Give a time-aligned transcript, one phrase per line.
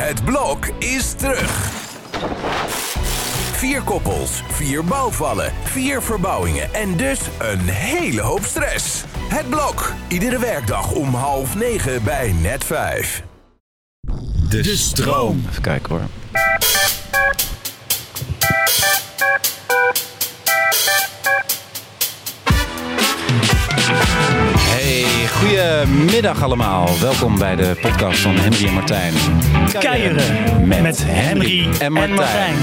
[0.00, 1.70] Het blok is terug.
[3.52, 9.04] Vier koppels, vier bouwvallen, vier verbouwingen en dus een hele hoop stress.
[9.28, 13.22] Het blok, iedere werkdag om half negen bij net vijf.
[14.48, 15.44] De, stroom.
[15.50, 16.08] Even kijken hoor.
[24.90, 26.98] Hey, goedemiddag allemaal.
[27.00, 29.14] Welkom bij de podcast van Henry en Martijn.
[29.78, 32.54] Keieren met, Henry en Martijn.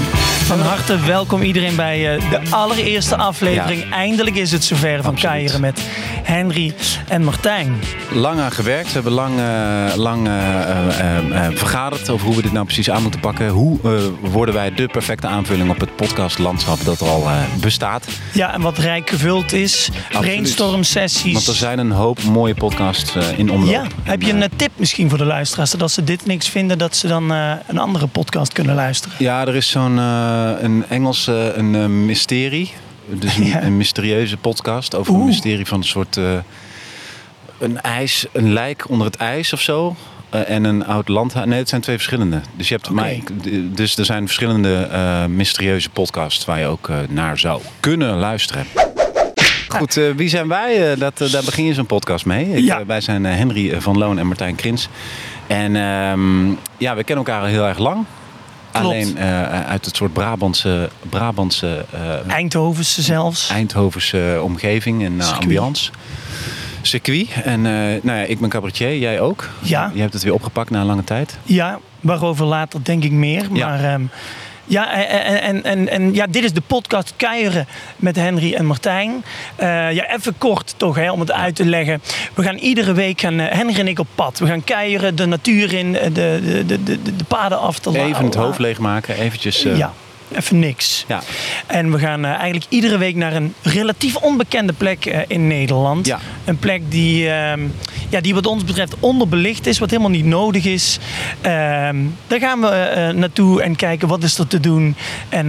[0.48, 3.82] Van harte welkom iedereen bij eh, de allereerste aflevering.
[3.82, 3.90] Ja.
[3.90, 5.20] Eindelijk is het zover van Absoluut.
[5.20, 5.80] Keieren met
[6.22, 6.74] Henry
[7.08, 7.80] en Martijn.
[8.12, 8.86] Lang aan gewerkt.
[8.86, 13.20] We hebben lang, eh, lang eh, vergaderd over hoe we dit nou precies aan moeten
[13.20, 13.48] pakken.
[13.48, 13.78] Hoe
[14.20, 17.26] worden wij de perfecte aanvulling op het podcastlandschap dat er al
[17.60, 18.06] bestaat?
[18.32, 19.90] Ja, en wat rijk gevuld is.
[20.10, 21.32] Brainstorm sessies.
[21.32, 23.70] Want er zijn een hoop mooie podcasts eh, in omloop.
[23.70, 25.70] Ja, heb je een eh, tip misschien voor de luisteraars?
[25.70, 29.16] Dat ze dit niks vinden, dat ze dan eh, een andere podcast kunnen luisteren.
[29.18, 32.72] Ja, er is zo'n een Engelse een mysterie.
[33.06, 33.62] Dus een, Ja.
[33.62, 35.20] een mysterieuze podcast over Oeh.
[35.20, 36.16] een mysterie van een soort
[37.58, 39.96] een ijs, een lijk onder het ijs of zo.
[40.30, 41.46] En een oud landhuis.
[41.46, 42.40] Nee, het zijn twee verschillende.
[42.56, 43.12] Dus je hebt maar,
[43.72, 44.88] dus er zijn verschillende
[45.28, 48.66] mysterieuze podcasts waar je ook naar zou kunnen luisteren.
[49.68, 50.92] Goed, eh, wie zijn wij?
[50.92, 52.52] Eh, dat, eh, daar begin je zo'n podcast mee.
[52.52, 52.86] Ik, Ja.
[52.86, 54.88] wij zijn Henry van Loon en Martijn Krins.
[55.46, 58.04] En ehm, ja, we kennen elkaar al heel erg lang.
[58.70, 58.86] Klopt.
[58.86, 59.18] Alleen
[59.68, 61.84] uit het soort Brabantse, Brabantse
[62.28, 63.50] Eindhovense zelfs.
[63.50, 65.90] Eindhovense omgeving en ambiance.
[66.82, 67.28] Circuit.
[67.44, 69.48] En nou ja, ik ben cabaretier, jij ook.
[69.62, 69.90] Ja.
[69.94, 71.38] Je hebt het weer opgepakt na een lange tijd.
[71.42, 73.46] Ja, waarover later denk ik meer.
[73.52, 73.66] Ja.
[73.68, 74.02] Maar ehm,
[74.68, 79.24] ja, en, en, en, en ja, dit is de podcast Keieren met Henry en Martijn.
[79.56, 82.02] Eh, ja, even kort toch, hè, om het uit te leggen.
[82.34, 84.38] We gaan iedere week, gaan, eh, Henry en ik op pad.
[84.38, 87.98] We gaan keieren, de natuur in, eh, de, de, de, de, de paden af te
[87.98, 89.62] Even het hoofd leegmaken, eventjes...
[89.62, 89.92] Ja,
[90.32, 91.04] even niks.
[91.08, 91.22] ja.
[91.66, 96.06] En we gaan eh, eigenlijk iedere week naar een relatief onbekende plek eh, in Nederland.
[96.06, 96.18] Ja.
[96.44, 97.60] Een plek die, ehm,
[98.08, 100.98] ja, die wat ons betreft onderbelicht is, wat helemaal niet nodig is.
[101.40, 101.96] Ehm,
[102.26, 104.96] daar gaan we eh, naartoe en kijken wat is er te doen.
[105.28, 105.46] En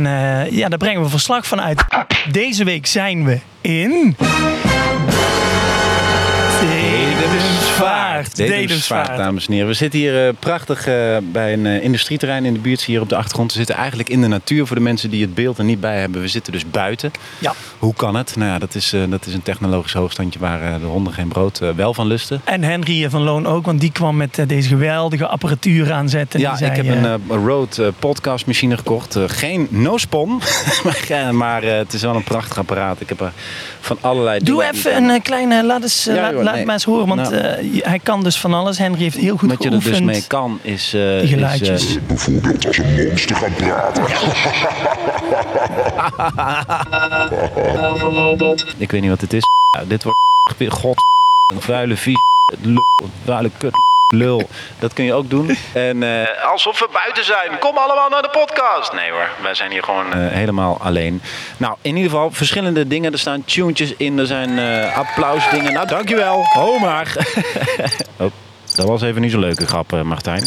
[0.52, 1.86] ja, daar brengen we verslag van uit.
[2.32, 4.16] Deze week zijn we in...
[7.20, 8.36] Dedemsvaart.
[8.36, 9.68] Dedemsvaart, dames en heren.
[9.68, 12.82] We zitten hier eh, prachtig eh, bij een eh, industrieterrein in de buurt.
[12.82, 13.52] Hier op de achtergrond.
[13.52, 16.00] We zitten eigenlijk in de natuur voor de mensen die het beeld er niet bij
[16.00, 16.22] hebben.
[16.22, 17.12] We zitten dus buiten.
[17.40, 17.54] Ja.
[17.80, 18.36] Hoe kan het?
[18.36, 21.94] Nou ja, dat is, dat is een technologisch hoogstandje waar de honden geen brood wel
[21.94, 22.42] van lusten.
[22.44, 26.40] En Henry van Loon ook, want die kwam met deze geweldige apparatuur aanzetten.
[26.40, 29.18] Ja, zei, ik heb een Rode eh, podcastmachine gekocht.
[29.28, 30.42] Geen no-spon,
[30.84, 33.02] maar, maar het is wel een prachtig apparaat.
[33.02, 33.32] Ik heb er
[33.80, 36.66] van allerlei Doe even een kleine, laat, eens, Ja, laat, joh, laat nee.
[36.66, 37.36] maar eens horen, want Nou.
[37.44, 38.78] eh, hij kan dus van alles.
[38.78, 40.08] Henry heeft heel goed Wat je er geoefend.
[40.08, 40.94] dus mee kan is...
[40.94, 41.36] eh, Die
[41.72, 44.04] is, eh, bijvoorbeeld als een monster gaat praten.
[48.78, 49.44] ik weet niet wat het is.
[49.78, 50.20] Ja, dit wordt
[50.70, 50.98] god,
[51.54, 52.18] een vuile vies,
[52.62, 52.88] lul,
[53.26, 53.74] vuile kut,
[54.16, 54.50] lul.
[54.80, 55.56] Dat kun je ook doen.
[55.74, 57.60] En eh, alsof we buiten zijn.
[57.60, 58.94] Kom allemaal naar de podcast.
[58.94, 61.22] Nee hoor, wij zijn hier gewoon eh, helemaal alleen.
[61.58, 63.12] Nou, in ieder geval verschillende dingen.
[63.12, 65.74] Er staan tunetjes in, er zijn eh applausdingen.
[65.74, 66.44] Nou, dankjewel.
[66.44, 67.16] Ho maar.
[68.18, 68.32] oh,
[68.76, 70.44] dat was even niet zo'n leuke grap, Martijn.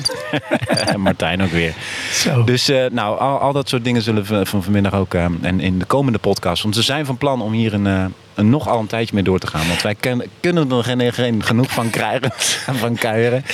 [0.92, 1.74] en Martijn ook weer.
[2.12, 2.44] Zo.
[2.44, 5.84] Dus nou, al, al dat soort dingen zullen we van vanmiddag ook en in de
[5.84, 6.62] komende podcast.
[6.62, 9.38] Want we zijn van plan om hier een, een nog al een tijdje mee door
[9.38, 9.66] te gaan.
[9.68, 12.32] Want wij ken- kunnen er geen, geen genoeg van krijgen,
[12.82, 13.44] van kuieren.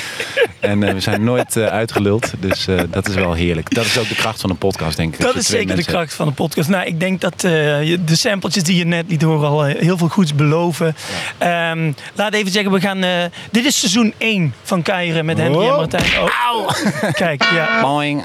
[0.60, 2.32] En eh, we zijn nooit eh, uitgeluld.
[2.38, 3.74] Dus eh, dat is wel heerlijk.
[3.74, 5.20] Dat is ook de kracht van een podcast, denk ik.
[5.20, 6.68] dat is zeker de kracht van de podcast.
[6.68, 10.34] Nou, ik denk dat de sampletjes die je net liet horen al heel veel goeds
[10.34, 10.96] beloven.
[11.38, 13.30] Ehm, laat even zeggen, we gaan.
[13.50, 15.76] dit is seizoen 1 van Keieren met Henry en Oh.
[15.76, 16.04] Martijn.
[16.52, 16.68] Oh.
[17.12, 17.80] Kijk, ja.
[17.80, 18.22] Boing.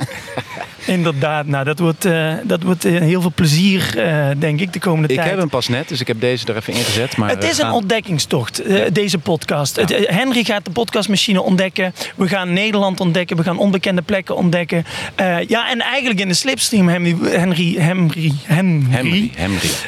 [0.85, 2.07] Inderdaad, nou, dat wordt,
[2.43, 3.93] dat wordt heel veel plezier,
[4.37, 5.29] denk ik, de komende Ik tijd.
[5.29, 7.17] heb hem pas net, dus ik heb deze er even ingezet.
[7.17, 9.77] Maar Het we is een ontdekkingstocht, eh, deze podcast.
[9.77, 11.93] Eh, Henry gaat de podcastmachine ontdekken.
[12.15, 13.37] We gaan Nederland ontdekken.
[13.37, 14.85] We gaan onbekende plekken ontdekken.
[15.15, 19.31] Eh, ja, en eigenlijk in de slipstream, Henry, Henry, Henry, Henry.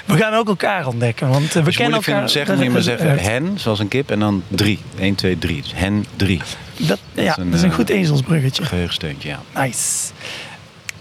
[0.06, 1.30] We gaan ook elkaar ontdekken.
[1.30, 2.30] Want eh, we kennen elkaar.
[2.30, 4.80] zeggen, moet je maar zeggen Eh, hen, zoals een kip, en dan drie.
[5.00, 5.62] 1, 2, 3.
[5.62, 6.42] Dus hen 3.
[6.78, 8.66] dat, ja, is een, dat is een eh, goed ezelsbruggetje.
[8.66, 9.62] Geheugensteuntje, ja.
[9.62, 10.12] Nice.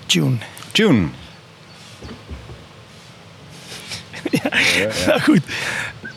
[0.07, 0.37] Tune.
[0.73, 1.07] Tune.
[5.07, 5.41] Nou goed.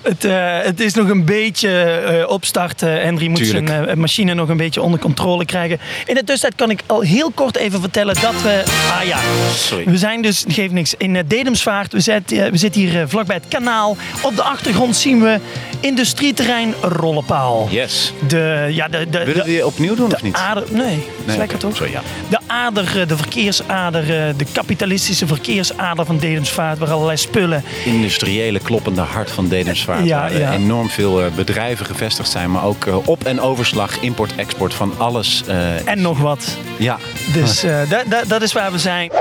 [0.08, 3.02] Het, eh, het is nog een beetje eh, opstarten.
[3.02, 3.68] Henry moet Tuurlijk.
[3.68, 5.80] zijn eh, machine nog een beetje onder controle krijgen.
[6.06, 8.64] In de tussentijd kan ik al heel kort even vertellen dat we...
[9.00, 9.18] Ah ja,
[9.56, 9.86] Sorry.
[9.86, 11.94] we zijn dus, geeft niks, in Dedemsvaart.
[11.94, 13.98] We, zet, we zitten hier vlakbij het kanaal.
[14.22, 15.40] Op de achtergrond zien we
[15.80, 17.68] industrieterrein Rollenpaal.
[17.72, 18.14] Yes.
[18.28, 20.36] De, ja, de, de, Willen we die opnieuw doen of niet?
[20.36, 20.64] ader...
[20.70, 21.76] Nee, is Nee, lekker toch?
[21.76, 22.02] Sorry, ja.
[22.30, 26.78] De ader, eh, de verkeersader, eh, de kapitalistische verkeersader van Dedemsvaart.
[26.80, 30.06] Waar allerlei spullen Industriële kloppende hart van Dedemsvaart.
[30.06, 30.52] Ja, waar eh, ja.
[30.54, 32.52] enorm veel eh, bedrijven gevestigd zijn.
[32.52, 35.44] Maar ook op- en overslag, import-export van alles.
[35.48, 36.58] eh, en nog wat.
[36.78, 36.98] Ja.
[37.34, 39.12] Dus eh, da- da- dat is waar we zijn.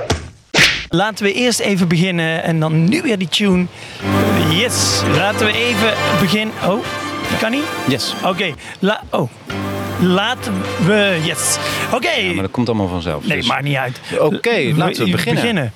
[0.89, 3.67] Laten we eerst even beginnen en dan nu weer die tune.
[4.51, 6.55] Yes, laten we even beginnen.
[6.65, 6.85] Oh,
[7.31, 7.65] dat kan niet?
[7.89, 8.15] Yes.
[8.25, 9.31] Oké, la- oh.
[10.01, 10.55] Laten
[10.87, 11.21] we.
[11.23, 11.57] Yes.
[11.93, 12.23] Oké.
[12.33, 13.27] Maar dat komt allemaal vanzelf.
[13.27, 14.01] Nee, dus- maakt niet uit.
[14.19, 15.73] Oké, laten we beginnen.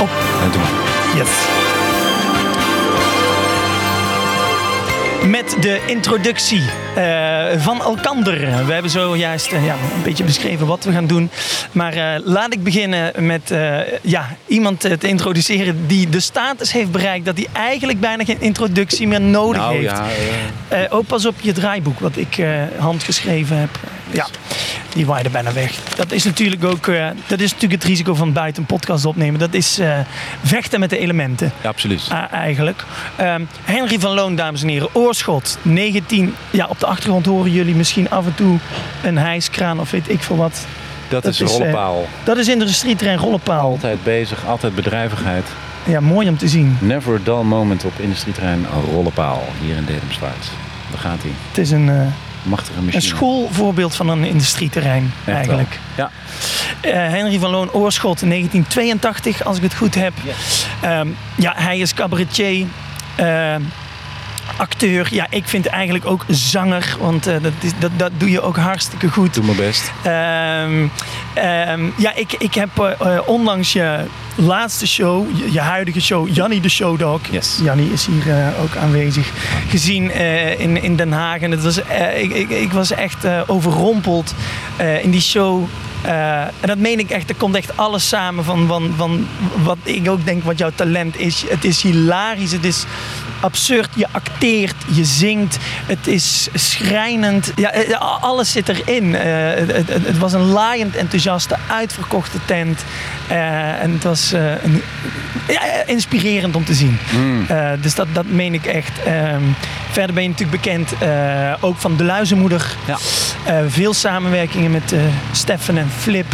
[0.00, 0.08] Op.
[0.40, 0.70] Ja, doe maar.
[1.16, 1.30] Yes.
[5.30, 6.62] Met de introductie
[7.56, 8.40] van Elkander.
[8.66, 11.30] We hebben zojuist eh, ja, een beetje beschreven wat we gaan doen.
[11.72, 16.72] Maar eh, laat ik beginnen met eh, ja, iemand eh, te introduceren die de status
[16.72, 19.84] heeft bereikt dat hij eigenlijk bijna geen introductie meer nodig Nou heeft.
[19.90, 20.04] ja,
[20.68, 23.78] eh, Eh, ook pas op je draaiboek, wat ik eh, handgeschreven heb.
[24.10, 24.26] Ja,
[24.94, 25.72] die waaide bijna weg.
[25.96, 29.40] Dat is natuurlijk ook eh, dat is natuurlijk het risico van buiten een podcast opnemen.
[29.40, 29.98] Dat is eh,
[30.42, 31.52] vechten met de elementen.
[31.62, 32.08] ja, absoluut.
[32.30, 32.84] Eigenlijk.
[33.16, 34.88] Ehm, Henry van Loon, dames en heren.
[34.92, 36.34] Oorschot, 19.
[36.50, 38.58] Ja, op de achtergrond horen jullie misschien af en toe
[39.02, 40.66] een hijskraan of weet ik veel wat.
[41.08, 42.06] dat, dat is is, eh, rollenpaal.
[42.24, 43.70] Dat is industrieterrein Rollenpaal.
[43.70, 45.44] Altijd bezig, altijd bedrijvigheid.
[45.84, 46.76] Ja, mooi om te zien.
[46.80, 49.42] Never a dull moment op industrieterrein Rollenpaal.
[49.60, 50.46] Hier in Dedemsvaart.
[50.90, 51.30] Daar gaat hij.
[51.48, 51.96] Het is een, eh,
[52.42, 52.94] Machtige machine.
[52.96, 55.78] een schoolvoorbeeld van een industrieterrein Echt eigenlijk.
[55.94, 56.06] wel.
[56.06, 56.10] Ja.
[56.90, 60.12] Eh, Henry van Loon Oorschot, 1982, als ik het goed heb.
[60.80, 62.66] Ehm, ja, hij is cabaretier.
[63.16, 63.54] eh,
[64.62, 65.08] acteur.
[65.10, 66.96] Ja, ik vind eigenlijk ook zanger.
[67.00, 69.34] Want eh, dat, is, dat, dat doe je ook hartstikke goed.
[69.34, 69.92] Doe mijn best.
[70.02, 70.86] Ehm,
[71.34, 74.04] ehm, ja, ik, ik heb eh, eh, onlangs je
[74.34, 77.20] laatste show, je, je huidige show, Jannie de Showdog.
[77.30, 77.58] Yes.
[77.62, 79.30] Jannie is hier ook aanwezig.
[79.68, 80.10] Gezien
[80.58, 81.40] in, in Den Haag.
[81.40, 81.78] En het was,
[82.16, 84.34] ik, ik, ik was echt overrompeld
[85.02, 85.64] in die show.
[86.02, 89.26] En dat meen ik echt, er komt echt alles samen van, van, van
[89.62, 91.44] wat ik ook denk wat jouw talent is.
[91.48, 92.84] Het is hilarisch, het is
[93.42, 93.88] absurd.
[93.94, 97.52] Je acteert, je zingt, het is schrijnend.
[97.56, 99.14] Ja, eh, alles zit erin.
[99.14, 102.84] Eh, het, het, het was een laaiend enthousiaste, uitverkochte tent.
[103.28, 104.82] Eh, en het was een,
[105.48, 106.98] ja, inspirerend om te zien.
[107.48, 109.02] Eh, dus dat, dat meen ik echt.
[109.02, 109.42] Ehm,
[109.90, 110.92] verder ben je natuurlijk bekend
[111.60, 112.76] ook van De Luizenmoeder.
[112.86, 112.98] Ja.
[113.68, 114.94] Veel samenwerkingen met
[115.32, 116.32] Stefan en Flip.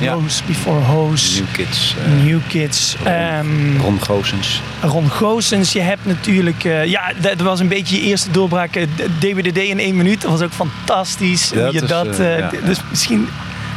[0.00, 0.16] Ja.
[0.46, 1.42] Before Hose.
[1.42, 1.94] New Kids.
[2.22, 2.96] New Kids.
[3.04, 4.62] Ehm, Ron Goossens.
[4.80, 5.72] Ron Goossens.
[5.72, 6.43] Je hebt natuurlijk...
[6.52, 8.74] eh, ja, dat was een beetje je eerste doorbraak.
[8.76, 8.82] eh,
[9.18, 10.20] DWDD in één minuut.
[10.22, 11.48] Dat was ook fantastisch.
[11.48, 13.28] Dat Hoe je is, dat, eh, eh, ja, dus misschien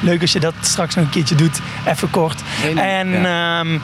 [0.01, 1.59] leuk als je dat straks nog een keertje doet.
[1.87, 2.41] Even kort.
[2.63, 3.59] Nee, nee, en ja.
[3.59, 3.77] ehm,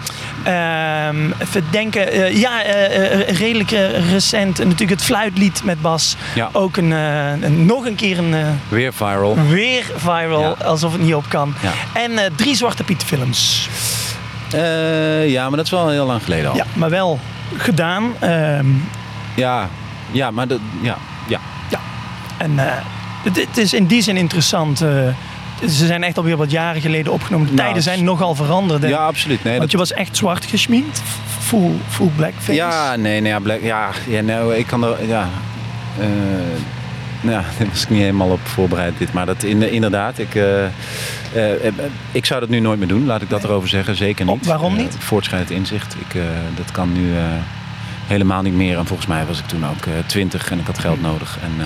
[0.44, 2.12] ehm, even denken.
[2.12, 4.58] eh, ja, eh, eh, redelijk eh, recent.
[4.58, 6.16] Natuurlijk het fluitlied met Bas.
[6.36, 6.50] Ja.
[6.52, 8.34] Ook een, eh, een- nog een keer een...
[8.34, 9.38] eh, Weer viral.
[9.48, 10.66] Weer viral, Ja.
[10.66, 11.54] alsof het niet op kan.
[11.62, 11.72] Ja.
[12.02, 13.68] En eh, drie Zwarte Piet films.
[14.52, 16.56] Eh, ja, maar dat is wel heel lang geleden al.
[16.56, 17.20] Ja, maar wel
[17.58, 18.04] gedaan.
[18.20, 18.66] Ehm,
[19.36, 19.70] Ja,
[20.12, 20.98] ja maar dat, ja,
[21.28, 21.40] ja.
[22.38, 22.74] en eh,
[23.24, 24.82] het, het is in die zin interessant.
[24.82, 24.90] eh,
[25.70, 27.48] ze zijn echt alweer wat jaren geleden opgenomen.
[27.48, 28.84] De Nou, tijden zijn nogal veranderd.
[28.84, 29.44] ja, absoluut.
[29.44, 31.02] Nee, Want je dat, was echt zwart geschminkt.
[31.40, 32.54] Full, full blackface.
[32.54, 35.28] ja, nee, nee, ja, blijk- ja, ja, nou, ik kan er, ja,
[36.00, 36.08] eh,
[37.24, 40.64] nou, daar was ik niet helemaal op voorbereid dit, maar dat in, inderdaad, ik, eh,
[40.66, 40.70] eh,
[41.34, 41.74] eh,
[42.12, 44.42] ik zou dat nu nooit meer doen, laat ik dat erover zeggen, zeker niet.
[44.42, 44.96] Oh, waarom niet?
[45.00, 46.22] voortschrijdend inzicht, ik,
[46.56, 47.12] dat kan nu
[48.08, 51.02] helemaal niet meer en volgens mij was ik toen ook twintig en ik had geld
[51.02, 51.66] nodig en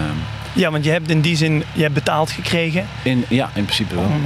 [0.54, 3.96] Ja, want je hebt in die zin je hebt betaald gekregen in, ja, in principe
[3.96, 4.04] wel.
[4.04, 4.22] om,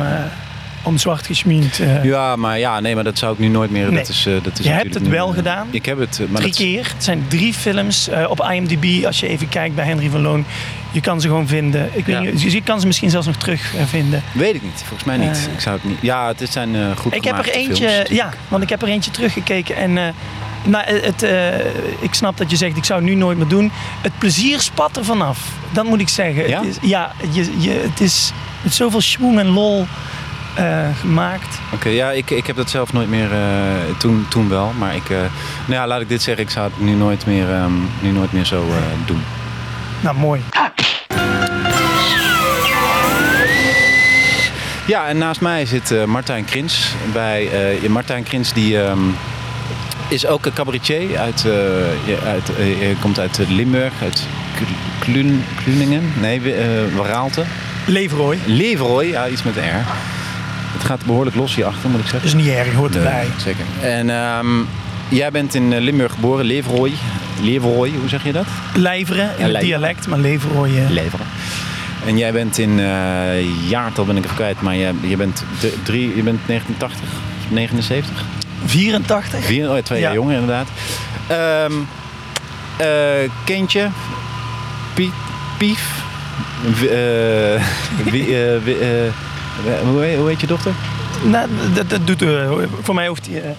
[0.83, 1.79] om zwart geschminkt.
[1.79, 3.85] eh, Ja, maar ja, nee, maar dat zou ik nu nooit meer.
[3.87, 3.95] Nee.
[3.97, 5.67] Dat is, dat is Je hebt het nu, wel gedaan?
[5.71, 6.83] Ik heb het, maar drie dat- keer.
[6.93, 9.05] Het zijn drie films op IMDb.
[9.05, 10.45] Als je even kijkt bij Henry van Loon.
[10.91, 11.89] Je kan ze gewoon vinden.
[11.93, 12.21] Ik weet Ja.
[12.31, 14.23] niet, je kan ze misschien zelfs nog terugvinden.
[14.31, 14.83] Weet ik niet.
[14.85, 15.45] Volgens mij niet.
[15.47, 15.53] Eh.
[15.53, 15.97] ik zou het niet.
[16.01, 18.09] Ja, het is- zijn eh, goed Ik heb er eentje, films.
[18.09, 20.03] ja, want ik heb er eentje teruggekeken en eh,
[20.63, 21.59] nou, het, eh,
[21.99, 23.71] ik snap dat je zegt ik zou het nu nooit meer doen.
[24.01, 25.47] Het plezier spat er vanaf.
[25.71, 26.47] Dat moet ik zeggen.
[26.47, 26.59] Ja?
[26.59, 28.31] Het is, ja, je, je, het is
[28.61, 29.87] met zoveel schwung en lol
[30.55, 31.59] eh, gemaakt.
[31.73, 33.31] Oké, ja, ik, ik heb dat zelf nooit meer.
[33.31, 33.39] eh,
[33.97, 35.09] toen, toen wel, maar ik.
[35.09, 35.17] eh,
[35.65, 36.43] nou ja, laat ik dit zeggen.
[36.43, 37.71] Ik zou het nu nooit meer, ehm,
[38.01, 39.21] nu nooit meer zo eh, doen.
[40.01, 40.41] Nou, mooi.
[44.85, 46.87] Ja, en naast mij zit eh, Martijn Krins.
[47.13, 47.47] Bij,
[47.81, 48.99] eh, Martijn Krins die, ehm,
[50.07, 51.17] is ook een cabaretier.
[51.17, 51.45] Uit,
[52.05, 54.23] ja, uit, hij komt uit Limburg, uit
[54.55, 54.63] Kl-
[54.99, 56.03] Klun, Kluningen.
[56.19, 57.43] Nee, eh Waraalte.
[57.85, 58.37] Leverooy.
[58.45, 59.85] Leverooy, ja, iets met een R.
[60.73, 62.31] Het gaat behoorlijk los hierachter, moet ik zeggen.
[62.31, 63.21] Dus niet erg, hoort erbij.
[63.21, 63.65] Nee, zeker.
[63.81, 64.47] En ehm,
[65.09, 66.91] jij bent in Limburg geboren, Leverooy.
[67.41, 68.45] Leverooy, hoe zeg je dat?
[68.75, 70.69] Lijveren in Ja, het dialect, maar Leverooy.
[70.77, 71.25] eh, Leveren.
[72.05, 75.73] En jij bent in eh jaartal ben ik even kwijt, maar je, je bent de,
[75.83, 77.09] drie, je bent 1980,
[77.49, 78.23] 79?
[78.65, 79.43] 84.
[79.43, 80.05] Vier, oh, ja, twee Ja.
[80.05, 80.67] jaar jonger inderdaad.
[81.27, 81.71] Ehm
[82.77, 83.89] eh, kindje,
[84.93, 85.11] Piet,
[85.57, 86.03] Pief,
[88.11, 88.25] wie,
[88.63, 88.75] wie,
[89.83, 90.71] hoe, heet, hoe heet je dochter?
[91.23, 93.49] Nou, dat, dat doet, eh, voor mij hoeft, die, eh,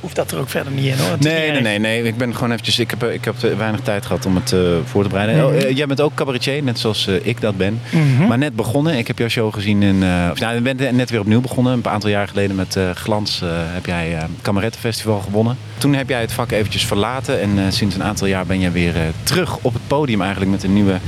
[0.00, 1.10] hoeft dat er ook verder niet in hoor.
[1.10, 2.02] Het Nee, nee, nee, nee.
[2.02, 2.78] Ik ben gewoon eventjes.
[2.78, 5.46] Ik heb, ik heb weinig tijd gehad om het eh, voor te bereiden.
[5.46, 7.80] Oh, eh, jij bent ook cabaretier, net zoals eh, ik dat ben.
[7.90, 8.26] Mhm.
[8.26, 8.98] Maar net begonnen.
[8.98, 9.96] Ik heb jouw show gezien in.
[10.30, 11.72] of, nou, je bent net weer opnieuw begonnen.
[11.72, 15.58] Een aantal jaar geleden met Glans heb jij eh Kamerettenfestival gewonnen.
[15.78, 17.40] Toen heb jij het vak eventjes verlaten.
[17.40, 20.72] En sinds een aantal jaar ben jij weer terug op het podium eigenlijk met een
[20.72, 20.98] nieuwe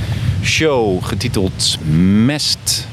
[0.43, 1.77] show getiteld
[2.25, 2.87] Mest.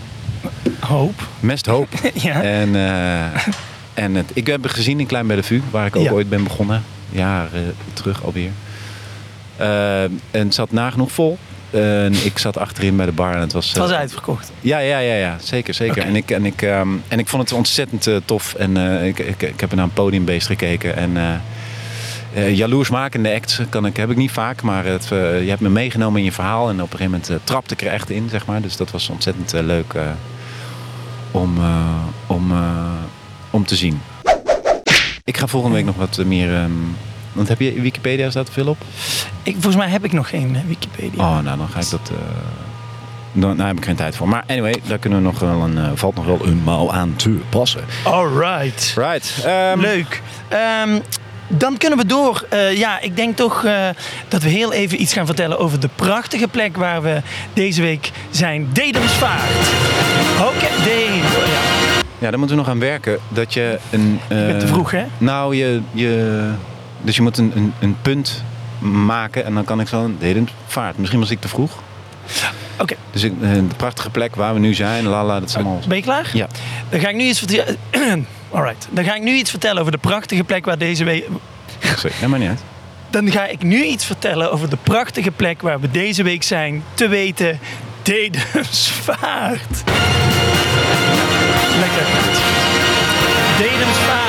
[0.78, 1.28] Hoop.
[1.40, 1.88] Mest Hoop.
[2.14, 2.42] ja.
[2.42, 2.74] En,
[4.00, 6.10] en het, ik heb het gezien in Klein Bellevue, waar ik ook Ja.
[6.10, 6.82] ooit ben begonnen.
[7.10, 8.50] Jaren terug alweer.
[9.56, 11.38] Eh, en het zat nagenoeg vol.
[11.70, 13.68] En ik zat achterin bij de bar en het was...
[13.68, 14.52] Het was eh, uitverkocht.
[14.60, 16.02] ja, ja, ja, ja, zeker, zeker.
[16.02, 18.54] En, ik, en, ik, ehm, en ik vond het ontzettend eh, tof.
[18.54, 20.96] En ik, ik, ik heb naar een podiumbeest gekeken.
[20.96, 21.42] En
[22.54, 24.62] jaloersmakende acts kan ik, heb ik niet vaak.
[24.62, 26.68] Maar het, je hebt me meegenomen in je verhaal.
[26.68, 28.62] En op een gegeven moment trapte ik er echt in, zeg maar.
[28.62, 29.94] Dus dat was ontzettend leuk
[31.30, 31.58] om,
[32.26, 32.52] om,
[33.50, 34.00] om te zien.
[35.24, 36.54] Ik ga volgende week nog wat meer...
[36.54, 36.70] ehm,
[37.32, 38.76] want heb je Wikipedia, staat er veel op?
[39.42, 41.22] Ik, volgens mij heb ik nog geen eh, Wikipedia.
[41.22, 42.10] Oh, nou dan ga ik dat.
[42.10, 42.16] eh,
[43.32, 44.28] dan, heb ik geen tijd voor.
[44.28, 47.14] Maar anyway, daar kunnen we nog wel een, eh, valt nog wel een mouw aan
[47.16, 47.84] te passen.
[48.04, 48.92] Alright.
[48.96, 49.42] Right.
[49.44, 50.22] ehm, Leuk.
[50.48, 50.98] Ehm,
[51.48, 52.46] dan kunnen we door.
[52.48, 53.88] Eh, ja, ik denk toch eh,
[54.28, 58.10] dat we heel even iets gaan vertellen over de prachtige plek waar we deze week
[58.30, 58.68] zijn.
[58.72, 59.68] Dedemsvaart.
[60.40, 60.68] Oké.
[60.84, 61.69] Ja.
[62.20, 63.18] Ja, daar moeten we nog aan werken.
[63.28, 64.20] Dat je een.
[64.28, 65.04] Je bent te eh, vroeg, hè?
[65.18, 66.50] Nou, je, je,
[67.02, 68.44] dus je moet een, een, een punt
[68.78, 70.98] maken en dan kan ik zo een dedend vaart.
[70.98, 71.82] Misschien was ik te vroeg.
[72.78, 72.94] Oké.
[73.10, 75.80] Dus ik, eh, de prachtige plek waar we nu zijn, lala, dat is allemaal.
[75.88, 76.30] Ben je klaar?
[76.32, 76.46] Ja.
[76.88, 77.76] Dan ga ik nu iets vertellen.
[78.50, 78.88] Alright.
[78.90, 81.28] Dan ga ik nu iets vertellen over de prachtige plek waar deze week.
[81.80, 82.62] Sorry, nee, maar niet uit.
[83.10, 86.82] Dan ga ik nu iets vertellen over de prachtige plek waar we deze week zijn.
[86.94, 87.58] Te weten,
[88.02, 89.82] Dedemsvaart.
[91.80, 92.06] Lekker.
[93.58, 94.28] Dedemsvaart.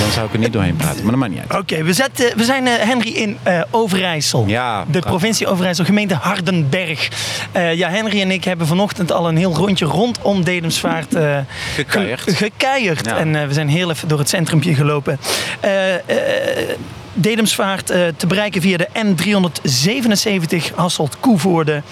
[0.00, 1.60] Dan zou ik er niet doorheen praten, maar dat maakt niet uit.
[1.60, 4.44] Oké, we, zetten- we zijn, eh, Henry, in eh, Overijssel.
[4.46, 7.08] Ja, De provincie Overijssel, gemeente Hardenberg.
[7.52, 11.36] Eh, ja, Henry en ik hebben vanochtend al een heel rondje rondom Dedemsvaart eh,
[11.74, 12.20] Gekeierd.
[12.20, 13.06] ge- gekeierd.
[13.06, 13.16] Ja.
[13.16, 15.18] En we zijn heel even door het centrumpje gelopen.
[17.14, 21.82] Dedemsvaart te bereiken via de N377 Hasselt-Koevoorde.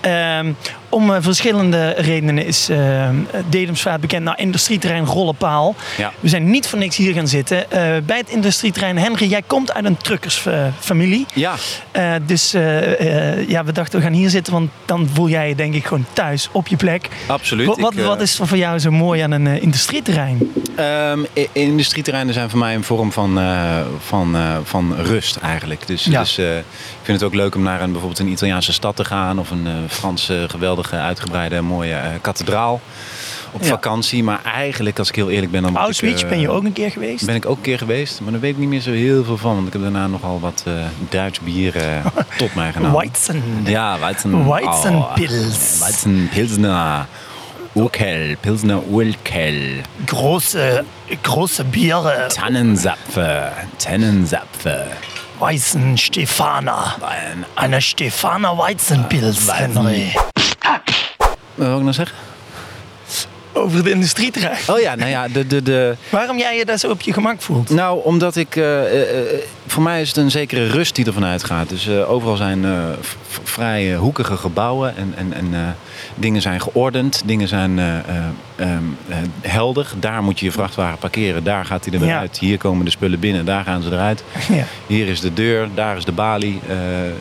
[0.00, 0.52] Ehm,
[0.94, 3.08] om eh, verschillende redenen is eh,
[3.48, 4.24] Dedemsvaart bekend.
[4.24, 5.74] Nou, industrieterrein Rollenpaal.
[5.96, 6.12] Ja.
[6.20, 7.70] We zijn niet voor niks hier gaan zitten.
[7.70, 8.98] Eh, bij het industrieterrein.
[8.98, 11.26] Henry, jij komt uit een truckersfamilie.
[11.34, 11.54] Ja,
[12.26, 12.50] dus
[13.48, 16.06] ja, we dachten we gaan hier zitten, want dan voel jij je denk ik gewoon
[16.12, 17.08] thuis op je plek.
[17.26, 17.66] absoluut.
[17.66, 20.52] Wat, wat, Ik, wat is voor jou zo mooi aan een industrieterrein?
[20.76, 21.18] Ehm,
[21.52, 23.40] industrieterreinen zijn voor mij een vorm van,
[23.98, 25.86] van, van rust eigenlijk.
[25.86, 26.20] Dus, Ja.
[26.20, 26.40] dus
[27.04, 29.38] vind het ook leuk om naar een, bijvoorbeeld een Italiaanse stad te gaan.
[29.38, 32.80] Of een eh, Franse geweldige uitgebreide mooie eh, kathedraal
[33.52, 33.68] op Ja.
[33.68, 34.22] vakantie.
[34.24, 36.72] Maar eigenlijk, als ik heel eerlijk ben, dan ik, Auschwitz eh, ben je ook een
[36.72, 37.26] keer geweest?
[37.26, 39.36] Ben ik ook een keer geweest, maar daar weet ik niet meer zo heel veel
[39.36, 39.54] van.
[39.54, 40.72] Want ik heb daarna nogal wat eh,
[41.08, 41.74] Duits bier
[42.36, 42.96] tot mij genomen.
[43.00, 43.42] Weizen.
[43.64, 44.48] Ja, Weizen.
[44.48, 45.74] Weizenpils.
[45.74, 47.06] Oh, Weizen Pilsner.
[47.76, 48.34] Urkel.
[48.40, 49.60] Pilsner Urkel.
[50.06, 50.84] Große,
[51.22, 52.26] große Biere.
[52.28, 53.48] Tannenzapfe.
[53.76, 54.86] Tannenzapfe.
[55.38, 56.94] Weizen Stefana.
[57.02, 60.12] Ein- Eine Stefana Weizenpils, Henry.
[61.54, 62.16] Wat wil ik nou zeggen?
[63.54, 64.58] Over de industrieterrein.
[64.68, 67.42] Oh ja, nou ja, de, de, de, Waarom jij je daar zo op je gemak
[67.42, 67.70] voelt?
[67.70, 68.56] Nou, omdat ik.
[68.56, 71.68] eh, eh, eh, voor mij is het een zekere rust die ervan uitgaat.
[71.68, 72.64] Dus overal zijn
[73.42, 75.76] vrij hoekige gebouwen en, en, en
[76.14, 78.02] dingen zijn geordend, dingen zijn eh, eh,
[78.56, 79.86] ehm, eh, helder.
[80.00, 82.18] Daar moet je je vrachtwagen parkeren, daar gaat hij er weer Ja.
[82.18, 82.38] uit.
[82.38, 84.24] Hier komen de spullen binnen, daar gaan ze eruit.
[84.52, 84.64] Ja.
[84.86, 86.60] Hier is de deur, daar is de balie.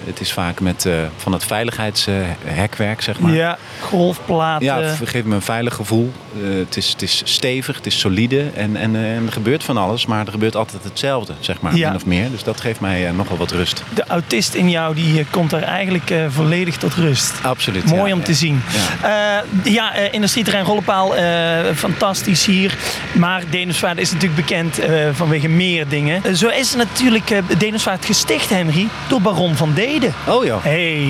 [0.05, 0.87] Het is vaak met
[1.17, 3.33] van het veiligheidshekwerk, zeg maar.
[3.33, 4.65] Ja, golfplaten.
[4.65, 6.11] Ja, het geeft me een veilig gevoel.
[6.41, 9.63] Eh, het, is, het is stevig, het is solide en, en, eh, en er gebeurt
[9.63, 11.87] van alles, maar er gebeurt altijd hetzelfde, zeg maar, Ja.
[11.87, 12.31] min of meer.
[12.31, 13.83] Dus dat geeft mij eh, nogal wat rust.
[13.93, 17.33] de autist in jou die komt daar eigenlijk volledig tot rust.
[17.41, 17.85] Absoluut.
[17.85, 18.25] Mooi ja, om ja.
[18.25, 18.61] te zien.
[19.01, 19.43] Ja.
[19.63, 22.77] Ja, industrieterrein Rollepaal, eh, fantastisch hier.
[23.11, 24.79] Maar Denersvaart is natuurlijk bekend
[25.11, 26.37] vanwege meer dingen.
[26.37, 30.13] Zo is natuurlijk Denersvaart gesticht, Henry, door Baron van Deden.
[30.27, 31.07] Oh ja, Hey.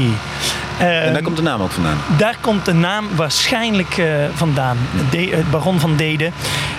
[0.84, 1.98] En Eh, daar komt de naam ook vandaan.
[2.18, 4.78] daar komt de naam waarschijnlijk eh, vandaan.
[5.10, 6.34] De, eh, Baron van Deden.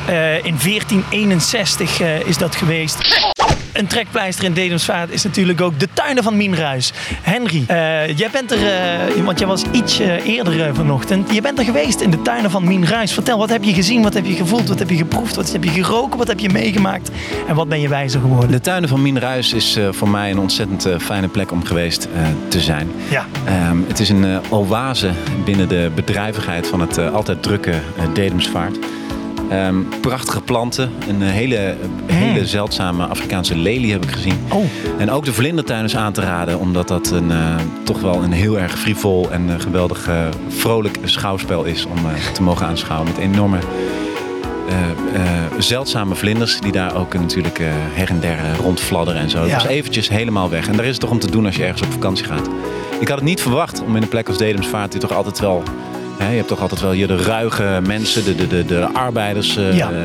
[0.07, 3.33] Eh, in 1461 eh, is dat geweest.
[3.75, 6.93] Een trekpleister in Dedemsvaart is natuurlijk ook de tuinen van Mienruis.
[7.23, 11.35] Henry, eh, jij bent er, eh, want jij was iets eh, eerder vanochtend.
[11.35, 13.13] Je bent er geweest in de tuinen van Mienruis.
[13.13, 15.65] Vertel, wat heb je gezien, wat heb je gevoeld, wat heb je geproefd, wat heb
[15.65, 17.11] je geroken, wat heb je meegemaakt
[17.49, 18.51] en wat ben je wijzer geworden?
[18.51, 22.09] De tuinen van Mienruis is voor mij een ontzettend fijne plek om geweest
[22.49, 22.91] te zijn.
[23.11, 23.27] Ja.
[23.45, 25.11] Ehm, het is een oase
[25.45, 27.73] binnen de bedrijvigheid van het altijd drukke
[28.13, 28.79] Dedemsvaart.
[29.51, 34.39] Ehm, prachtige planten, een hele, hele zeldzame Afrikaanse lelie heb ik gezien.
[34.53, 34.65] Oh.
[34.99, 38.33] En ook de vlindertuin is aan te raden, omdat dat een, eh, toch wel een
[38.33, 41.99] heel erg frivol en eh, geweldig eh, vrolijk schouwspel is om
[42.33, 43.09] te mogen aanschouwen.
[43.09, 43.59] Met enorme
[45.59, 47.61] zeldzame vlinders die daar ook natuurlijk
[47.93, 49.45] her en der rondfladderen en zo.
[49.45, 49.55] Ja.
[49.55, 50.69] was eventjes helemaal weg.
[50.69, 52.49] En daar is het toch om te doen als je ergens op vakantie gaat.
[53.01, 55.63] Ik had het niet verwacht om in een plek als Dedemsvaart die toch altijd wel...
[56.19, 59.57] Je hebt toch altijd wel hier de ruige mensen, de, de, de, de arbeiders.
[59.57, 59.91] eh, Ja.
[59.91, 60.03] eh,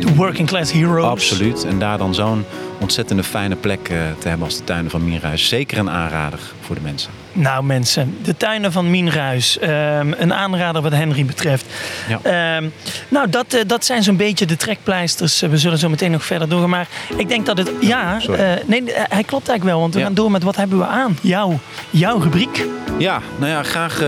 [0.00, 1.04] De working class heroes.
[1.04, 1.64] Absoluut.
[1.64, 2.44] En daar dan zo'n
[2.80, 5.48] ontzettende fijne plek eh, te hebben als de tuinen van Mierhuis.
[5.48, 7.10] Zeker een aanrader voor de mensen.
[7.32, 9.58] Nou mensen, de tuinen van Mienruis.
[9.58, 11.64] Ehm, een aanrader wat Henry betreft.
[12.08, 12.18] Ja.
[12.56, 12.68] Ehm,
[13.08, 15.40] nou, dat, eh, dat zijn zo'n beetje de trekpleisters.
[15.40, 16.70] We zullen zo meteen nog verder doorgaan.
[16.70, 17.70] Maar ik denk dat het...
[17.80, 19.80] Ja, eh, nee, eh, hij klopt eigenlijk wel.
[19.80, 20.04] Want we Ja.
[20.06, 21.18] gaan door met wat hebben we aan?
[21.20, 21.58] Jouw,
[21.90, 22.64] jouw rubriek.
[22.98, 24.00] Ja, nou ja, graag.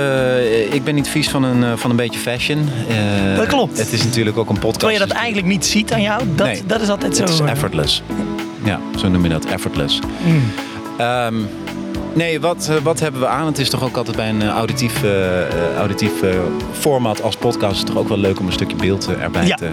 [0.70, 2.68] ik ben niet vies van een, van een beetje fashion.
[3.36, 3.78] Dat klopt.
[3.78, 4.78] Het is natuurlijk ook een podcast.
[4.78, 6.22] Terwijl je dat dus eigenlijk niet ziet aan jou.
[6.34, 6.62] Dat, Nee.
[6.66, 7.22] dat is altijd zo.
[7.22, 8.02] Het is effortless.
[8.64, 9.98] Ja, zo noem je dat, effortless.
[10.24, 10.50] mm.
[10.98, 11.34] Ehm,
[12.14, 13.46] nee, wat, eh, wat hebben we aan?
[13.46, 16.12] Het is toch ook altijd bij een eh, auditief, eh, auditief
[16.72, 17.76] format als podcast...
[17.76, 19.54] is toch ook wel leuk om een stukje beeld erbij Ja.
[19.56, 19.68] te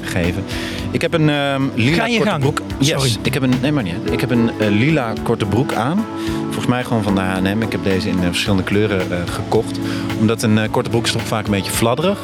[0.00, 0.44] geven.
[0.90, 2.40] Ik heb een ehm, lila korte gang.
[2.40, 2.60] broek.
[2.78, 3.10] Yes, Sorry.
[3.22, 3.94] ik heb een, nee, maar niet.
[4.10, 6.04] Ik heb een lila korte broek aan.
[6.44, 7.62] Volgens mij gewoon van de H&M.
[7.62, 9.78] Ik heb deze in verschillende kleuren gekocht.
[10.18, 12.18] Omdat een korte broek is toch vaak een beetje fladderig.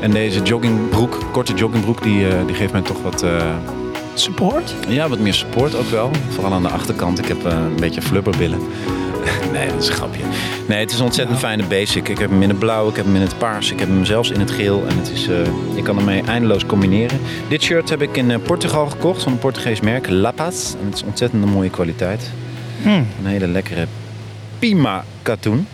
[0.00, 3.24] En deze joggingbroek, korte joggingbroek, die, die geeft mij toch wat...
[4.14, 4.74] Support?
[4.88, 6.10] ja, wat meer support ook wel.
[6.28, 7.18] Vooral aan de achterkant.
[7.18, 8.58] Ik heb een beetje flubberbillen.
[9.52, 10.22] nee, dat is een grapje.
[10.68, 12.08] Nee, het is een ontzettend fijne basic.
[12.08, 14.04] Ik heb hem in het blauw, ik heb hem in het paars, ik heb hem
[14.04, 14.84] zelfs in het geel.
[14.88, 17.20] En het is, eh, ik kan ermee eindeloos combineren.
[17.48, 20.74] Dit shirt heb ik in eh, Portugal gekocht van een Portugees merk, La Paz.
[20.80, 22.30] En het is ontzettend een mooie kwaliteit.
[22.82, 23.06] Hmm.
[23.18, 23.86] Een hele lekkere
[24.58, 25.66] Pima katoen.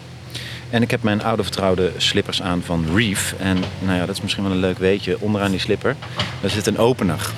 [0.71, 3.35] En ik heb mijn oude vertrouwde slippers aan van Reef.
[3.39, 5.17] En nou ja, dat is misschien wel een leuk weetje.
[5.21, 5.97] Onderaan die slipper,
[6.41, 7.31] daar zit een opener.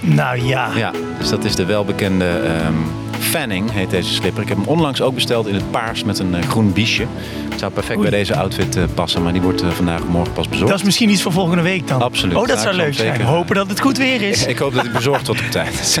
[0.00, 0.70] Nou ja.
[0.76, 2.74] Ja, dus dat is de welbekende ehm,
[3.20, 4.42] Fanning, heet deze slipper.
[4.42, 7.06] Ik heb hem onlangs ook besteld in het paars met een eh, groen biesje.
[7.50, 8.08] Het zou perfect Oei.
[8.08, 10.70] bij deze outfit eh, passen, maar die wordt eh, vandaag of morgen pas bezorgd.
[10.70, 12.02] Dat is misschien iets voor volgende week dan.
[12.02, 12.36] Absoluut.
[12.36, 13.14] Oh, dat zou leuk zijn.
[13.14, 14.46] zeker- Hopen dat het goed weer is.
[14.46, 15.74] Ik hoop dat hij bezorgd wordt op tijd.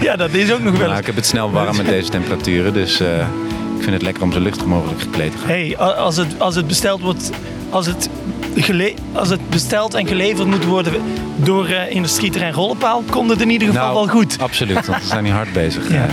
[0.00, 2.72] Ja, dat is ook nog wel Nou, ik heb het snel warm met deze temperaturen,
[2.72, 5.48] dus ik vind het lekker om zo luchtig mogelijk gekleed te gaan.
[5.48, 7.30] Hey, als het, als het besteld wordt,
[7.70, 8.08] als het,
[8.56, 10.92] gele, als het besteld en geleverd moet worden
[11.36, 14.28] door eh industrieterrein Rollenpaal, komt het in ieder geval wel goed.
[14.38, 15.90] Nou, Absoluut, want we zijn hier hard bezig.
[15.92, 16.06] Ja.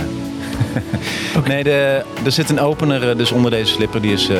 [1.48, 4.00] Nee, de, er zit een opener eh, dus onder deze slipper.
[4.02, 4.36] Die is eh,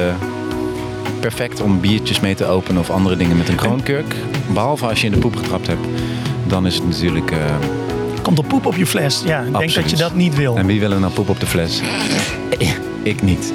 [1.20, 4.14] perfect om biertjes mee te openen of andere dingen met een kroonkurk.
[4.52, 5.86] Behalve als je in de poep getrapt hebt.
[6.46, 7.30] Dan is het natuurlijk...
[7.30, 7.38] eh,
[8.22, 9.22] Komt er poep op je fles?
[9.24, 10.56] Ja, ik denk dat je dat niet wil.
[10.56, 11.80] en wie wil er nou poep op de fles?
[13.02, 13.52] Ik niet.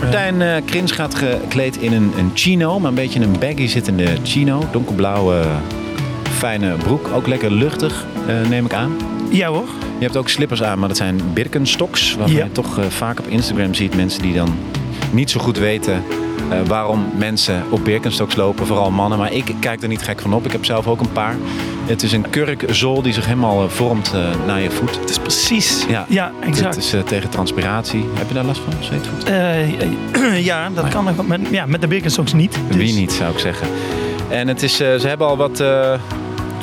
[0.00, 4.06] Martijn eh Krins gaat gekleed in een, een chino, maar een beetje een baggy zittende
[4.22, 4.62] chino.
[4.72, 5.42] Donkerblauwe,
[6.38, 7.10] fijne broek.
[7.14, 8.04] Ook lekker luchtig,
[8.48, 8.96] neem ik aan.
[9.30, 9.68] Ja hoor.
[9.98, 12.16] Je hebt ook slippers aan, maar dat zijn Birkenstocks.
[12.26, 12.44] Ja.
[12.44, 14.54] je toch eh, vaak op Instagram ziet mensen die dan
[15.10, 16.02] niet zo goed weten
[16.50, 18.66] eh, waarom mensen op Birkenstocks lopen.
[18.66, 20.44] Vooral mannen, maar ik kijk er niet gek van op.
[20.44, 21.36] Ik heb zelf ook een paar.
[21.86, 24.12] Het is een kurkzool die zich helemaal eh, vormt
[24.46, 25.00] naar je voet.
[25.00, 25.86] Het is precies.
[25.88, 26.74] Ja, Ja, exact.
[26.74, 28.04] Het is tegen transpiratie.
[28.14, 29.24] Heb je daar last van, zweetvoet?
[30.44, 30.90] Ja, dat ja.
[30.90, 31.04] kan.
[31.26, 32.58] Met, ja, met de Birkenstocks niet.
[32.68, 33.68] Dus- Wie niet, zou ik zeggen.
[34.28, 35.62] En het is, ze hebben al wat,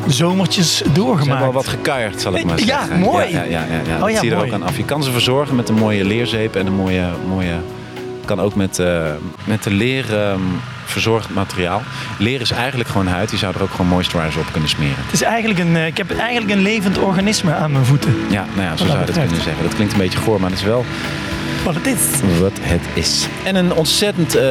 [0.07, 1.53] Zomertjes ze hebben al doorgemaakt.
[1.53, 2.99] wat gekuierd, zal ik maar Ja, zeggen.
[2.99, 3.31] mooi.
[3.31, 4.03] Ja, ja, ja, ja, ja.
[4.03, 4.49] Oh ja, zie je er mooi.
[4.49, 4.77] ook aan af.
[4.77, 7.05] Je kan ze verzorgen met een mooie leerzeep en een mooie...
[7.27, 7.53] mooie
[8.25, 9.01] kan ook met, eh,
[9.43, 10.39] met de leer ehm,
[10.85, 11.81] verzorgd materiaal.
[12.17, 13.31] Leer is eigenlijk gewoon huid.
[13.31, 14.95] Je zou er ook gewoon moisturizer op kunnen smeren.
[14.97, 18.15] Het is eigenlijk een, eh, ik heb eigenlijk een levend organisme aan mijn voeten.
[18.29, 19.63] Ja, nou ja, zo zou je dat kunnen zeggen.
[19.63, 20.85] Dat klinkt een beetje goor, maar dat is wel
[21.63, 22.39] Wat het is.
[22.39, 23.28] wat het is.
[23.43, 24.43] En een ontzettend eh,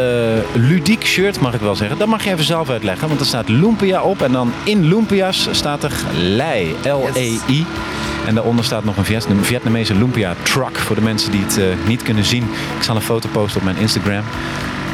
[0.53, 1.99] ludiek shirt, mag ik wel zeggen.
[1.99, 4.23] Dat mag je even zelf uitleggen, want er staat Lumpia op.
[4.23, 7.67] En dan in Lumpia's staat er Lei, L-E-I.
[8.27, 11.65] En daaronder staat nog een Vietnam- Vietnamese Lumpia truck voor de mensen die het eh,
[11.87, 12.43] niet kunnen zien.
[12.77, 14.23] Ik zal een foto posten op mijn Instagram.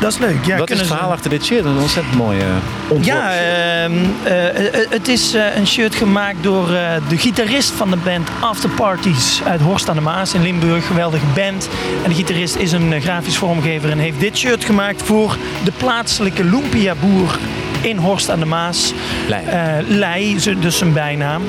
[0.01, 0.45] Dat is leuk.
[0.45, 1.65] Ja, Wat is het ze- verhaal achter dit shirt?
[1.65, 2.45] Een ontzettend mooie
[2.93, 3.93] uh, Ja, ehm,
[4.25, 8.29] eh, eh, het is eh, een shirt gemaakt door eh, de gitarist van de band
[8.41, 10.87] After Parties uit Horst aan de Maas in Limburg.
[10.87, 11.69] Geweldige band.
[12.03, 15.73] En de gitarist is een eh, grafisch vormgever en heeft dit shirt gemaakt voor de
[15.77, 17.39] plaatselijke Lumpia-boer
[17.81, 18.93] in Horst aan de Maas.
[19.29, 19.43] Lei.
[19.89, 21.43] Lei, zo- dus zijn bijnaam.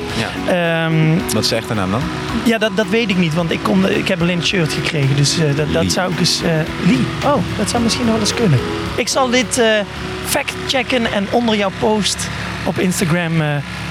[0.46, 0.84] Ja.
[0.84, 2.02] Ehm, Wat is de echte naam dan?
[2.44, 5.16] ja, dat, dat weet ik niet, want ik, kon, ik heb alleen het shirt gekregen.
[5.16, 6.42] Dus eh, dat, dat zou ik eens...
[6.42, 6.50] eh
[6.86, 7.04] Lee.
[7.24, 8.58] Oh, dat zou misschien nog wel eens kunnen.
[8.96, 9.66] Ik zal dit eh
[10.26, 12.28] fact-checken en onder jouw post
[12.64, 13.32] op Instagram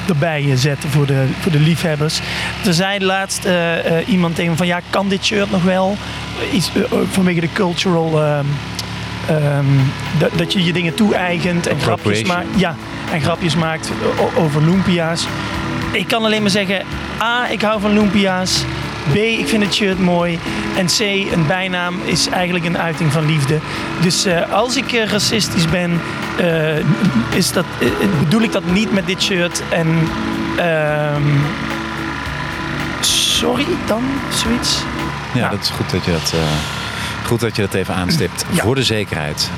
[0.08, 2.20] erbij zetten voor de, voor de liefhebbers.
[2.66, 3.48] Er zei laatst
[4.06, 5.98] iemand tegen van, ja, kan dit shirt nog wel?
[6.54, 6.72] Iets,
[7.12, 8.20] vanwege de cultural...
[9.30, 9.66] ehm,
[10.20, 12.48] dat, dat je je dingen toe-eigent en grapjes maakt.
[12.56, 12.76] Ja,
[13.12, 13.92] en grapjes maakt
[14.38, 15.28] over Lumpia's.
[15.92, 16.86] Ik kan alleen maar zeggen,
[17.22, 18.64] A, ik hou van Lumpia's.
[19.12, 20.40] B, ik vind het shirt mooi.
[20.78, 21.00] En C,
[21.34, 23.60] een bijnaam is eigenlijk een uiting van liefde.
[24.02, 26.02] Dus eh, als ik eh, racistisch ben,
[26.38, 26.78] eh,
[27.36, 27.66] is dat,
[28.20, 29.62] bedoel ik dat niet met dit shirt.
[29.70, 29.88] En
[30.58, 31.24] ehm,
[33.00, 34.78] sorry dan, zoiets.
[35.34, 35.52] Ja, Nou.
[35.52, 36.34] dat is goed dat je dat,
[37.30, 38.46] goed dat, je dat even aanstipt.
[38.52, 38.64] Ja.
[38.64, 39.50] Voor de zekerheid.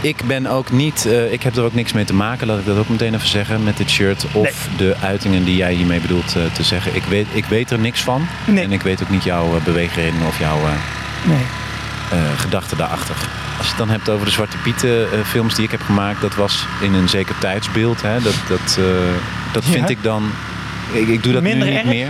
[0.00, 2.66] Ik ben ook niet, eh, ik heb er ook niks mee te maken, laat ik
[2.66, 4.26] dat ook meteen even zeggen, met dit shirt.
[4.32, 6.94] Of de uitingen die jij hiermee bedoelt eh, te zeggen.
[6.94, 8.26] Ik weet, ik weet er niks van.
[8.46, 8.64] Nee.
[8.64, 10.58] En ik weet ook niet jouw eh, beweegredenen of jouw
[11.24, 11.38] Nee.
[12.36, 13.14] gedachten daarachter.
[13.58, 16.34] Als je het dan hebt over de Zwarte Pieten films die ik heb gemaakt, dat
[16.34, 18.02] was in een zeker tijdsbeeld.
[18.02, 18.20] Hè?
[18.20, 18.78] Dat, dat,
[19.52, 19.70] dat Ja.
[19.72, 20.30] vind ik dan,
[20.92, 21.88] ik, ik doe dat Minder nu niet erg?
[21.88, 22.08] meer.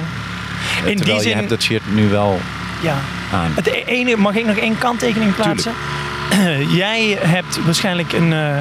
[0.84, 2.40] In terwijl die je zin- hebt dat shirt nu wel
[2.80, 2.96] Ja.
[3.32, 3.52] aan.
[3.54, 5.72] Het e- ene, mag ik nog één kanttekening plaatsen?
[6.82, 8.56] Jij hebt waarschijnlijk een eh,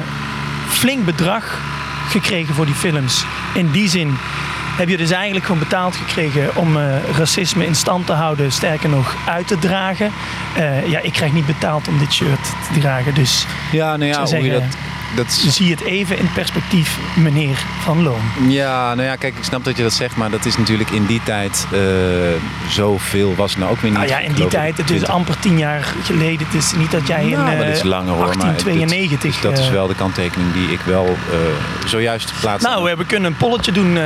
[0.68, 1.60] flink bedrag
[2.08, 3.24] gekregen voor die films.
[3.54, 4.16] In die zin
[4.76, 6.84] heb je dus eigenlijk gewoon betaald gekregen om eh,
[7.16, 10.10] racisme in stand te houden, sterker nog uit te dragen.
[10.56, 14.24] Eh, ja, ik krijg niet betaald om dit shirt te dragen, dus Ja, nou ja,
[14.24, 14.62] hoe je dat,
[15.16, 18.20] dat zie het even in perspectief, meneer Van Loon.
[18.48, 21.06] Ja, nou ja, kijk, ik snap dat je dat zegt, maar dat is natuurlijk in
[21.06, 21.78] die tijd eh,
[22.68, 24.00] zoveel was nou ook weer niet.
[24.00, 25.08] Nou ja, in die tijd, het is 20.
[25.08, 26.46] amper tien jaar geleden.
[26.46, 28.18] Het is niet dat jij in Nou, maar dat is eh, langer hoor.
[28.18, 29.32] maar het- 1892...
[29.32, 31.38] dus dat is eh, wel de kanttekening die ik wel eh,
[31.88, 32.68] zojuist plaatste.
[32.68, 33.98] Nou, we kunnen een polletje doen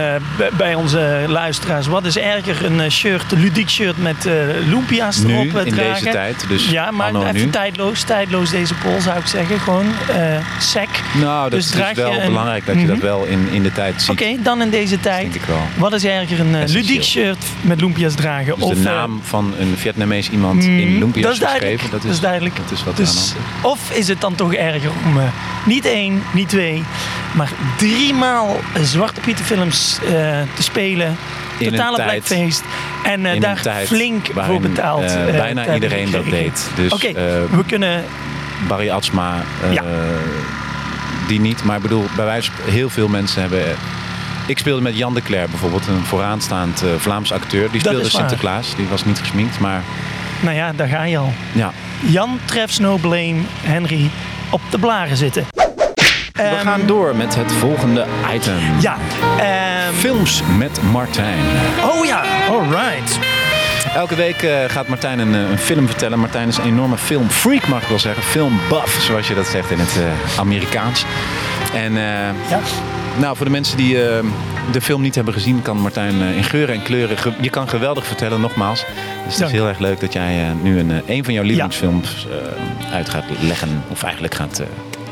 [0.57, 1.87] bij- onze luisteraars.
[1.87, 4.29] Wat is erger, een shirt, een ludiek shirt met
[4.67, 5.95] Lumpia's nu, erop in dragen?
[6.05, 7.51] deze tijd, dus ja, maar even nu.
[7.51, 9.61] tijdloos, tijdloos deze poll zou ik zeggen.
[9.61, 10.17] Gewoon eh
[11.21, 13.05] Nou, dat Dus is dus wel een- belangrijk dat je dat Mhm.
[13.05, 14.11] wel in, in de tijd ziet.
[14.11, 15.37] Oké, dan in deze tijd.
[15.77, 18.55] Wat is erger, een eh, ludiek shirt met Lumpia's dragen?
[18.55, 21.91] Dus of, de eh, naam van een Vietnamees iemand mm, in Lumpia's dat is geschreven.
[21.91, 22.57] Dat is, duidelijk.
[22.57, 25.25] Dat is wat aan dus, of is het dan toch erger om eh,
[25.65, 26.83] niet één, niet twee,
[27.33, 30.11] maar driemaal Zwarte Pieten films eh,
[30.55, 31.17] te spelen?
[31.59, 32.63] In Totale blackfeest.
[33.05, 35.07] En daar flink waarin, voor betaald.
[35.33, 36.71] bijna iedereen dat deed.
[36.75, 37.13] Dus Oké,
[37.51, 38.05] we kunnen...
[38.69, 39.83] Barry Atsma, Ja.
[41.27, 41.65] Die niet.
[41.65, 43.63] Maar ik bedoel, bij wijze heel veel mensen hebben...
[44.47, 47.71] Ik speelde met Jan de Cler bijvoorbeeld, een vooraanstaand eh, Vlaams acteur.
[47.71, 48.09] Die speelde.
[48.09, 49.59] Sinterklaas, die was niet gesminkt.
[49.61, 49.83] Maar
[50.41, 51.33] Nou ja, daar ga je al.
[51.53, 54.11] ja, Jan treft No Blame Henry
[54.51, 55.45] op de blaren zitten.
[56.33, 58.55] we Ehm, gaan door met het volgende item.
[58.81, 58.97] Ja.
[59.39, 61.39] ehm, Films met Martijn.
[61.85, 63.19] oh ja, alright.
[63.95, 66.19] Elke week eh, gaat Martijn een, eh, een film vertellen.
[66.19, 68.23] Martijn is een enorme filmfreak, mag ik wel zeggen.
[68.23, 71.05] Filmbuff, zoals je dat zegt in het eh, Amerikaans.
[71.75, 72.33] En Ja.
[73.19, 73.95] nou, voor de mensen die
[74.73, 77.17] de film niet hebben gezien, kan Martijn in geuren en kleuren.
[77.41, 78.85] je kan geweldig vertellen, nogmaals.
[79.27, 82.27] Dus het is heel erg leuk dat jij nu een, een van jouw lievelingsfilms
[82.93, 83.83] uit gaat leggen.
[83.89, 84.63] Of eigenlijk gaat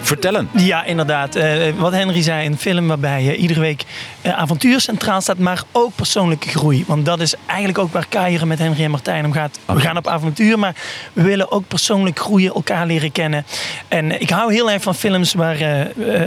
[0.00, 0.48] vertellen.
[0.56, 1.36] Ja, inderdaad.
[1.36, 3.84] Eh, wat Henry zei, een film waarbij eh, iedere week
[4.20, 6.84] eh, avontuur centraal staat, maar ook persoonlijke groei.
[6.86, 9.58] Want dat is eigenlijk ook waar Keieren met Henry en Martijn om gaat.
[9.64, 10.74] We gaan op avontuur, maar
[11.12, 13.46] we willen ook persoonlijk groeien, elkaar leren kennen.
[13.88, 15.56] En ik hou heel erg van films waar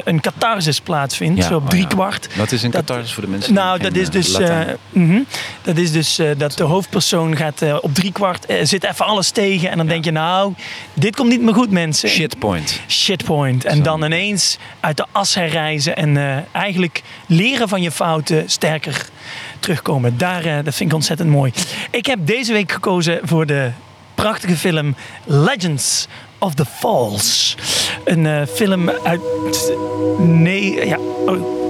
[0.04, 2.28] een catharsis plaatsvindt, Ja, zo op oh drie kwart.
[2.36, 3.54] Wat is een Dat- catharsis voor de mensen?
[3.54, 4.38] Nou, dat geen, is eh, dus,
[4.90, 5.20] mhm.
[5.62, 9.70] dat, is dus dat de hoofdpersoon gaat op drie kwart, zit even alles tegen.
[9.70, 10.54] En dan denk je, nou,
[10.94, 12.10] dit komt niet meer goed, mensen.
[12.10, 12.82] Shitpoint.
[12.88, 13.63] Shitpoint.
[13.64, 13.76] Bent.
[13.76, 19.10] En dan ineens uit de as herreizen en eh, eigenlijk leren van je fouten sterker
[19.60, 20.18] terugkomen.
[20.18, 21.52] Daar, eh, dat vind ik ontzettend mooi.
[21.92, 23.72] Ik heb deze week gekozen voor de
[24.16, 24.96] prachtige film
[25.26, 27.56] Legends of the Falls.
[28.04, 29.22] Een eh, film uit...
[30.18, 30.98] Nee, ja...
[31.26, 31.62] Oh,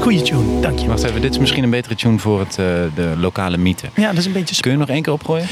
[0.00, 0.86] goeie tune, dank je.
[0.86, 2.54] Wacht even, dit is misschien een betere tune voor het,
[2.94, 3.86] de lokale mythe.
[3.94, 4.60] Ja, dat is een beetje...
[4.60, 5.46] Kun je nog één keer opgooien?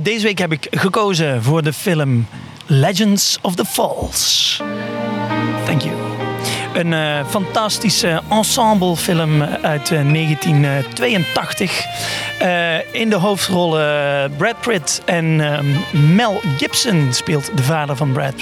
[0.00, 2.26] Deze week heb ik gekozen voor de film
[2.66, 4.60] Legends of the Falls.
[5.64, 5.94] Thank you.
[6.74, 11.84] Een eh, fantastische ensemblefilm uit eh, 1982.
[12.38, 15.66] Eh, in de hoofdrollen Brad Pitt en ehm,
[16.14, 18.34] Mel Gibson speelt de vader van Brad.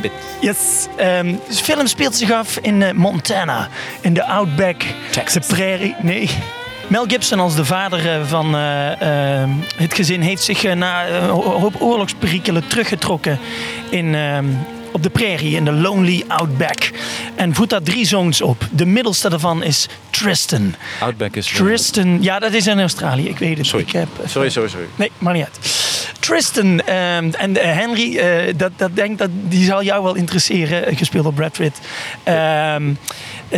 [0.00, 0.12] Pitt.
[0.40, 0.86] Yes.
[0.96, 3.68] ehm, de film speelt zich af in eh, Montana,
[4.00, 5.46] in de Outback, Texas.
[5.46, 5.94] de prairie.
[6.02, 6.30] Nee.
[6.86, 11.06] Mel Gibson als de vader eh, van eh, eh, het gezin heeft zich eh, na
[11.06, 13.38] eh, een hoop oorlogsperikelen teruggetrokken
[13.90, 14.14] in,
[14.92, 16.90] op de prairie, in de lonely Outback.
[17.34, 18.68] En voedt daar drie zoons op.
[18.70, 20.74] De middelste daarvan is Tristan.
[21.00, 21.46] Outback is...
[21.46, 23.66] Tristan, ja dat is in Australië, ik weet het.
[23.66, 23.84] Sorry.
[23.84, 24.86] Ik heb, Sorry, sorry, sorry.
[24.96, 25.58] Nee, maar niet uit.
[26.18, 30.86] Tristan ehm, en eh, Henry, eh, dat, dat denk dat die zal jou wel interesseren,
[30.86, 31.78] eh, gespeeld door Brad Pitt.
[32.22, 32.94] Ehm, eh,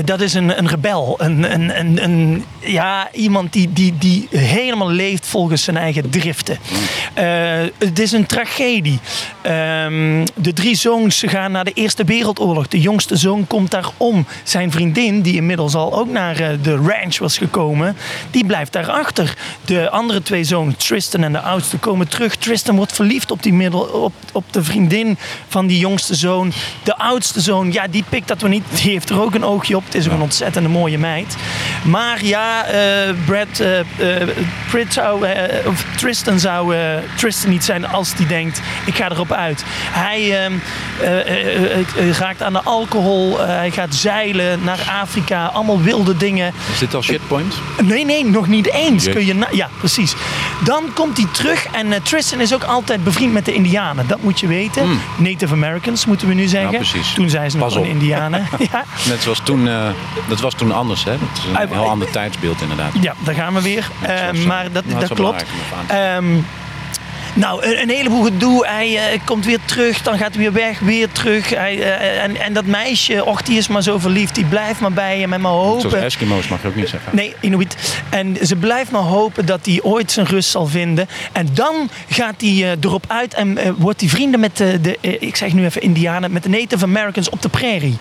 [0.04, 4.90] dat is een, een rebel, een, een, een, een, ja, iemand die, die, die helemaal
[4.90, 6.58] leeft volgens zijn eigen driften.
[7.14, 7.24] Eh,
[7.78, 8.98] het is een tragedie.
[9.40, 12.68] Ehm, de drie zoons gaan naar de Eerste Wereldoorlog.
[12.68, 14.26] De jongste zoon komt daar om.
[14.42, 17.96] Zijn vriendin, die inmiddels al ook naar eh, de ranch was gekomen,
[18.30, 19.36] die blijft daar achter.
[19.64, 22.36] De andere twee zoons, Tristan en de oudste, komen terug.
[22.36, 26.52] Tristan wordt verliefd op, die middel, op, op de vriendin van die jongste zoon.
[26.82, 28.64] De oudste zoon, ja, die pikt dat we niet.
[28.82, 29.81] Die heeft er ook een oogje op.
[29.84, 31.36] Het is ook een ontzettende mooie meid.
[31.82, 34.28] Maar ja, eh, Brad eh, eh,
[34.70, 35.26] Pitt zou,
[35.66, 36.74] of Tristan zou
[37.16, 39.64] Tristan niet zijn als die denkt, ik ga erop uit.
[39.90, 40.52] Hij ehm,
[41.00, 46.16] eh, eh, eh, eh, raakt aan de alcohol, hij gaat zeilen naar Afrika, allemaal wilde
[46.16, 46.52] dingen.
[46.72, 47.54] Is dit al shitpoint?
[47.82, 49.08] Nee, nee, nog niet eens.
[49.08, 50.14] Kun je ja, precies.
[50.64, 54.06] Dan komt hij terug en Tristan is ook altijd bevriend met de Indianen.
[54.08, 55.00] Dat moet je weten.
[55.16, 56.68] Native Americans moeten we nu zeggen.
[56.68, 56.78] Hmm.
[56.78, 57.14] precies.
[57.14, 57.84] Toen zijn ze nog Pas op.
[57.84, 58.48] Indianen.
[58.72, 58.84] ja.
[59.08, 59.68] Net zoals toen...
[59.72, 61.10] eh, dat was toen anders, hè?
[61.10, 62.92] Dat is een Ah, heel ander tijdsbeeld inderdaad.
[63.00, 63.88] ja, daar gaan we weer.
[64.00, 65.44] Eh, maar dat, nou, dat klopt.
[67.34, 68.66] Nou, een, een heleboel gedoe.
[68.66, 71.50] Hij eh, komt weer terug, dan gaat hij weer weg, weer terug.
[71.50, 74.34] Hij, eh, en, en dat meisje, och, die is maar zo verliefd.
[74.34, 75.90] Die blijft maar bij hem en maar hopen.
[75.90, 77.16] Zoals Eskimo's mag je ook niet zeggen.
[77.16, 77.76] Nee, Inuit.
[78.08, 81.08] En ze blijft maar hopen dat hij ooit zijn rust zal vinden.
[81.32, 85.36] En dan gaat hij eh, erop uit en wordt hij vrienden met de, de ik
[85.36, 87.96] zeg nu even Indianen, met de Native Americans op de prairie.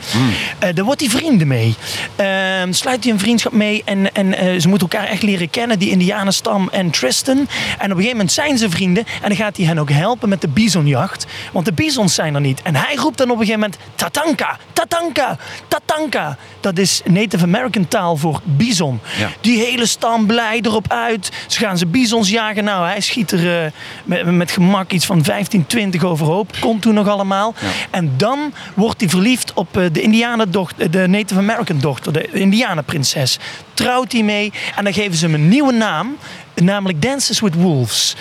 [0.59, 1.75] Eh, daar wordt hij vrienden mee.
[2.15, 5.89] Ehm, sluit hij een vriendschap mee en, en ze moeten elkaar echt leren kennen, die
[5.89, 7.37] Indianenstam en Tristan.
[7.37, 10.29] En op een gegeven moment zijn ze vrienden en dan gaat hij hen ook helpen
[10.29, 11.25] met de bisonjacht.
[11.51, 12.61] Want de bisons zijn er niet.
[12.61, 16.37] En hij roept dan op een gegeven moment Tatanka, Tatanka, Tatanka.
[16.59, 18.99] Dat is Native American taal voor bison.
[19.19, 19.29] Ja.
[19.41, 21.31] Die hele stam blij erop uit.
[21.47, 22.63] Ze gaan ze bisons jagen.
[22.63, 23.71] Nou, hij schiet er eh,
[24.03, 26.51] met, met gemak iets van 15, 20 overhoop.
[26.59, 27.53] Kon toen nog allemaal.
[27.89, 33.39] En dan wordt hij verliefd op eh, de Indianendochter, de Native American dochter, de Indianenprinses.
[33.73, 36.17] Trouwt hij mee en dan geven ze hem een nieuwe naam.
[36.55, 38.15] Namelijk Dances with Wolves.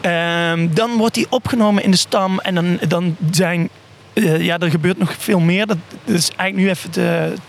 [0.00, 2.38] Ehm, dan wordt hij opgenomen in de stam.
[2.38, 3.68] En dan, dan zijn.
[4.12, 5.66] eh, ja, er gebeurt nog veel meer.
[5.66, 6.90] Dat, dat is eigenlijk nu even
[7.30, 7.40] wat-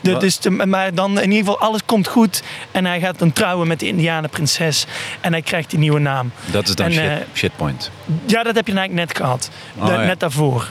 [0.00, 2.42] de, dus de- maar dan in ieder geval, alles komt goed.
[2.70, 4.86] En hij gaat dan trouwen met de Indianenprinses.
[5.20, 6.32] En hij krijgt die nieuwe naam.
[6.50, 7.90] dat is dan en, shit, eh, shitpoint.
[8.26, 9.50] Ja, dat heb je eigenlijk net gehad.
[9.78, 9.96] Oh, ja.
[10.04, 10.68] Net daarvoor.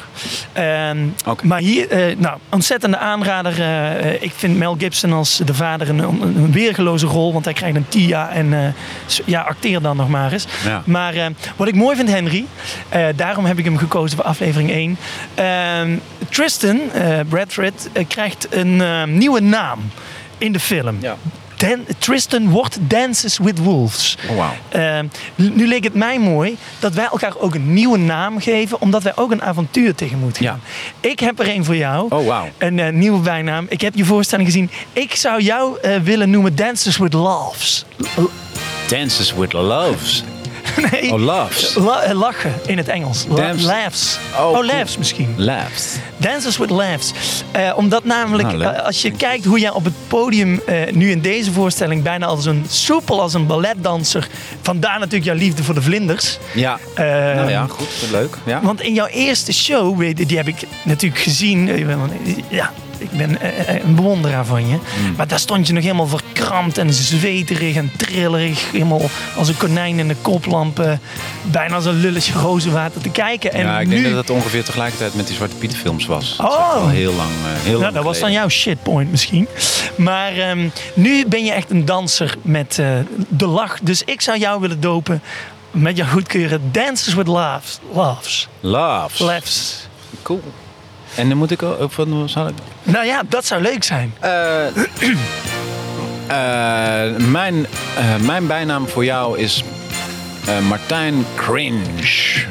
[1.25, 1.45] Oké.
[1.45, 3.61] Maar hier, eh, nou, ontzettende aanrader.
[3.61, 7.33] Eh, ik vind Mel Gibson als de vader een, weergeloze rol.
[7.33, 8.75] Want hij krijgt een TIA en
[9.25, 10.45] ja, acteer dan nog maar eens.
[10.65, 10.81] Ja.
[10.85, 12.45] Maar wat ik mooi vind, Henry,
[13.15, 14.97] daarom heb ik hem gekozen voor aflevering 1.
[15.35, 15.97] Ehm,
[16.29, 16.79] Tristan,
[17.29, 19.79] Brad Pitt, eh, krijgt een eh, nieuwe naam
[20.37, 20.97] in de film.
[21.01, 21.17] Ja.
[21.59, 24.17] Dan, Tristan wordt Dances with Wolves.
[24.29, 24.53] Oh, wauw.
[24.69, 25.05] Ehm,
[25.35, 29.11] nu leek het mij mooi dat wij elkaar ook een nieuwe naam geven, omdat wij
[29.15, 30.61] ook een avontuur tegemoet gaan.
[31.01, 31.09] Ja.
[31.09, 32.05] Ik heb er een voor jou.
[32.09, 32.49] Oh, wauw.
[32.57, 33.65] Een eh, nieuwe bijnaam.
[33.69, 34.69] Ik heb je voorstelling gezien.
[34.93, 37.85] Ik zou jou eh, willen noemen Dances with Loves.
[38.87, 40.23] Dances with loves.
[40.91, 41.13] nee.
[41.13, 41.73] Oh, loves.
[41.75, 43.25] La- eh, lachen in het Engels.
[43.29, 44.19] La- Dance- laughs.
[44.37, 44.65] Oh, Oh, cool.
[44.65, 45.33] laughs misschien.
[45.37, 45.95] Laughs.
[46.17, 47.11] Dances with Laughs.
[47.51, 51.21] Eh, omdat namelijk, Ah, eh, als je kijkt hoe jij op het podium nu in
[51.21, 54.27] deze voorstelling bijna als een soepel als een balletdanser.
[54.61, 56.37] Vandaar natuurlijk jouw liefde voor de vlinders.
[56.53, 56.79] Ja.
[56.95, 57.87] Nou ja, goed.
[58.11, 58.35] Leuk.
[58.45, 58.59] Ja.
[58.63, 61.67] Want in jouw eerste show, je, die heb ik natuurlijk gezien.
[62.49, 64.77] Ja, ik ben eh, eh, een bewonderaar van je.
[64.99, 65.15] Hmm.
[65.17, 68.71] Maar daar stond je nog helemaal verkrampt en zweterig en trillerig.
[68.71, 69.01] Helemaal
[69.35, 70.79] als een konijn in de koplamp.
[70.79, 70.91] eh,
[71.43, 73.53] bijna als een lulletje rozenwater te kijken.
[73.53, 76.35] En ja, ik nu, denk dat het ongeveer tegelijkertijd met die Zwarte Piet films was.
[76.37, 76.73] Dat Oh.
[76.73, 77.29] al heel lang.
[77.29, 79.47] eh, heel nou, lang dat was dan jouw shitpoint misschien.
[79.97, 82.79] Maar ehm, nu ben je echt een danser met
[83.29, 83.79] de lach.
[83.81, 85.21] Dus ik zou jou willen dopen
[85.71, 86.61] met jouw goedkeuren.
[86.71, 87.79] Dances with laughs.
[87.93, 88.47] Laughs.
[88.59, 89.19] Loves.
[89.19, 89.87] Laughs.
[90.21, 90.41] Cool.
[91.15, 92.29] En dan moet ik ook van.
[92.29, 92.53] Zal ik?
[92.83, 94.13] Nou ja, dat zou leuk zijn.
[94.19, 94.67] Eh,
[96.27, 97.67] eh, mijn,
[97.97, 99.63] eh, mijn bijnaam voor jou is
[100.45, 102.45] eh, Martijn Cringe.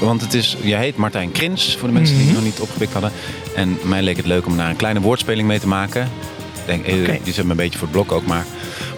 [0.00, 2.92] Want het is, jij heet Martijn Krins, voor de mensen die het nog niet opgepikt
[2.92, 3.12] hadden.
[3.54, 6.02] En mij leek het leuk om daar een kleine woordspeling mee te maken.
[6.66, 7.24] Ik Denk.
[7.24, 8.44] Die zet me een beetje voor het blok ook, maar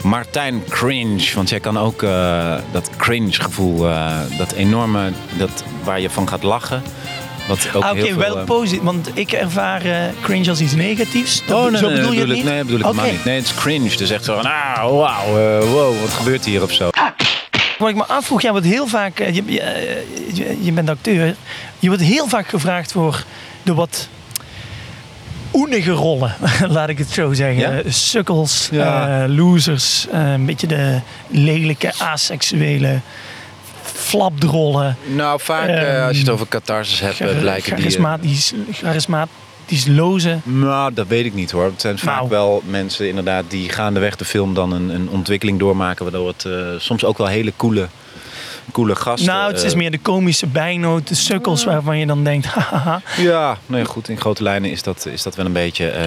[0.03, 1.35] Martijn Cringe.
[1.35, 6.29] Want jij kan ook eh, dat cringe gevoel, eh, dat enorme, dat, waar je van
[6.29, 6.83] gaat lachen.
[7.81, 8.83] Ah, Oké, wel eh, positief.
[8.83, 11.43] Want ik ervaar eh, cringe als iets negatiefs.
[11.47, 12.53] Dat- Oh, nee, zo nee, bedoel je bedoel het niet?
[12.55, 13.25] Nee, bedoel ik helemaal niet.
[13.25, 13.97] Nee, het is cringe.
[13.97, 16.91] Dus echt zo van, ah, wauw, eh, wow, wat gebeurt hier of zo.
[17.79, 19.43] Wat ik me afvroeg, jij wordt heel vaak, je,
[20.35, 21.35] je, je, bent acteur,
[21.79, 23.25] je wordt heel vaak gevraagd voor
[23.63, 24.09] de wat
[25.53, 26.35] oenige rollen,
[26.69, 27.61] laat ik het zo zeggen.
[27.85, 27.91] Ja?
[27.91, 29.25] Sukkels, Ja.
[29.29, 33.01] losers, een beetje de lelijke, asexuele
[34.01, 34.97] flapdrollen.
[35.15, 37.73] Nou, vaak eh, Ehm, als je het over catharsis hebt, eh, blijken die...
[37.73, 40.39] eh, charismatisch, charismatisch loze.
[40.43, 41.65] Nou, dat weet ik niet hoor.
[41.65, 42.29] Het zijn vaak Nou.
[42.29, 46.03] wel mensen inderdaad die gaandeweg de film dan een, een ontwikkeling doormaken.
[46.05, 47.89] Waardoor het eh, soms ook wel hele coole,
[48.71, 49.27] coole gasten...
[49.29, 53.03] nou, het is eh, meer de komische bijnoot, de sukkels waarvan je dan denkt, hahaha.
[53.17, 54.09] Ja, nee, goed.
[54.09, 56.07] In grote lijnen is dat, is dat wel een beetje eh,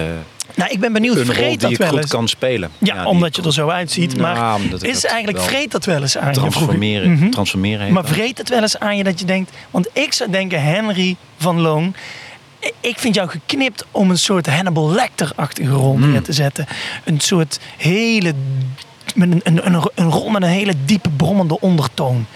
[0.54, 2.10] Nou, ik ben benieuwd, een vreet die dat wel goed eens?
[2.10, 2.70] kan spelen.
[2.78, 4.16] Ja, omdat je er zo uitziet.
[4.16, 6.34] Nou, Maar is eigenlijk vreet dat wel eens aan je?
[6.34, 6.50] ik.
[7.32, 7.92] Transformeren, Mhm.
[7.92, 9.50] Maar vreet het wel eens aan je dat je denkt...
[9.70, 11.94] Want ik zou denken, Henry van Loon...
[12.80, 16.10] Ik vind jou geknipt om een soort Hannibal Lecter-achtige rol Hmm.
[16.10, 16.66] neer te zetten.
[17.04, 18.34] Een soort hele...
[19.14, 22.26] Met een, een, een, een rol met een hele diepe, brommende ondertoon.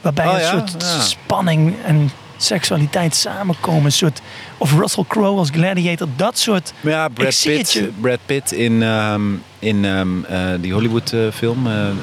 [0.00, 0.48] Waarbij Oh een ja?
[0.50, 1.00] soort Ja.
[1.00, 3.84] spanning en seksualiteit samenkomen.
[3.84, 4.20] Een soort,
[4.58, 6.08] of Russell Crowe als gladiator.
[6.16, 6.72] Dat soort...
[6.80, 7.82] Maar ja, Brad Pitt.
[8.00, 9.22] Brad Pitt in, ehm,
[9.58, 11.66] in ehm, eh, die Hollywood eh, film.
[11.66, 11.96] eh, ehm,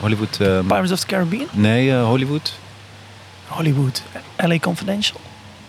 [0.00, 0.36] Hollywood.
[0.66, 1.46] Pirates of the Caribbean?
[1.52, 2.54] nee, Hollywood.
[3.46, 4.02] Hollywood.
[4.36, 5.20] LA Confidential?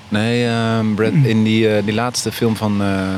[0.09, 3.17] Nee, ehm, Brad, in die, eh, die laatste film van, eh, eh,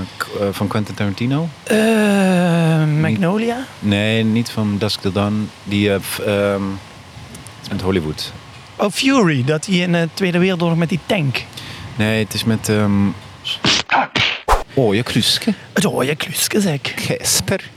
[0.51, 1.49] van Quentin Tarantino.
[1.63, 3.57] Eh, Magnolia?
[3.79, 5.49] Nee, niet van Dusk Till Dawn.
[5.63, 6.61] Die f- ehm,
[7.71, 8.31] met Hollywood.
[8.75, 11.43] Oh, Fury, dat hij in de Tweede Wereldoorlog met die tank.
[11.95, 12.69] Nee, het is met...
[12.69, 13.07] ehm
[14.73, 15.53] oh, je kruiske.
[15.73, 16.79] Het hoor je kluske zeg.
[16.81, 17.69] Kesper.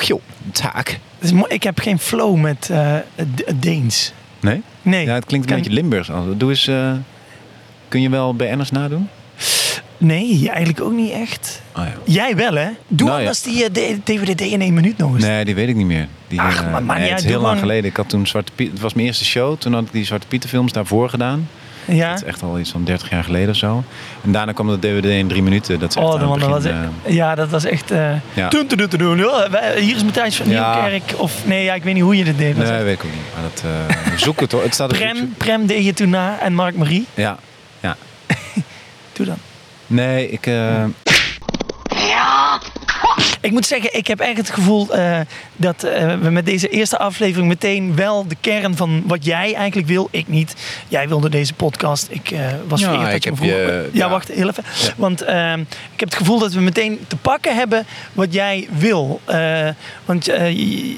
[0.00, 0.20] Jo,
[0.52, 0.98] taak.
[1.18, 2.94] Dus ik heb geen flow met eh,
[3.54, 4.12] Deens.
[4.40, 4.62] Nee?
[4.82, 5.06] Nee.
[5.06, 6.08] Ja, het klinkt een Kan- beetje Limburgs.
[6.36, 6.70] Doe eens...
[7.86, 9.08] eh, kun je wel BN'ers nadoen?
[9.98, 11.62] Nee, eigenlijk ook niet echt.
[11.76, 11.92] Oh ja.
[12.12, 12.68] Jij wel, hè?
[12.88, 13.26] Doe Nou ja.
[13.26, 15.24] anders die eh, D- DVDD in één minuut nog eens.
[15.24, 16.08] Nee, die weet ik niet meer.
[16.28, 17.90] Die, Ach, eh, maar nee, het is heel lang geleden.
[17.90, 18.70] Ik had toen Zwarte Piet.
[18.70, 19.58] Het was mijn eerste show.
[19.58, 21.48] Toen had ik die Zwarte Pieter films daarvoor gedaan.
[21.84, 22.08] Ja?
[22.10, 23.84] Dat is echt al iets van 30 jaar geleden of zo.
[24.24, 25.78] En daarna kwam de DVD in drie minuten.
[25.78, 27.90] Dat is echt Oh, man, dat was eh, ja, dat was echt...
[27.90, 28.48] eh Ja.
[28.48, 29.18] Toen te doen, te doen.
[29.78, 30.72] Hier is Matthijs van Ja.
[30.80, 31.20] Nieuwkerk.
[31.20, 32.56] Of nee, ja, ik weet niet hoe je dit deed.
[32.56, 33.20] Nee, weet ik ook niet.
[33.34, 33.64] Maar dat,
[34.08, 34.62] eh, zoek het hoor.
[34.62, 35.34] Het staat Prem.
[35.36, 37.06] Prem deed je toen na en Mark Marie.
[37.14, 37.36] Ja,
[37.80, 37.96] ja.
[39.12, 39.38] Doe dan.
[39.86, 40.46] Nee, ik...
[40.46, 40.84] eh,
[43.46, 45.20] Ik moet zeggen, ik heb echt het gevoel eh,
[45.56, 49.88] dat eh, we met deze eerste aflevering meteen wel de kern van wat jij eigenlijk
[49.88, 50.08] wil.
[50.10, 50.54] Ik niet.
[50.88, 52.06] Jij wilde deze podcast.
[52.10, 53.66] Ik eh, was Ja, vereerd dat ik je me heb vroeg.
[53.66, 54.10] je- ja, ja.
[54.10, 54.64] wacht heel even.
[54.96, 59.20] Want ehm, ik heb het gevoel dat we meteen te pakken hebben wat jij wil.
[60.04, 60.24] Want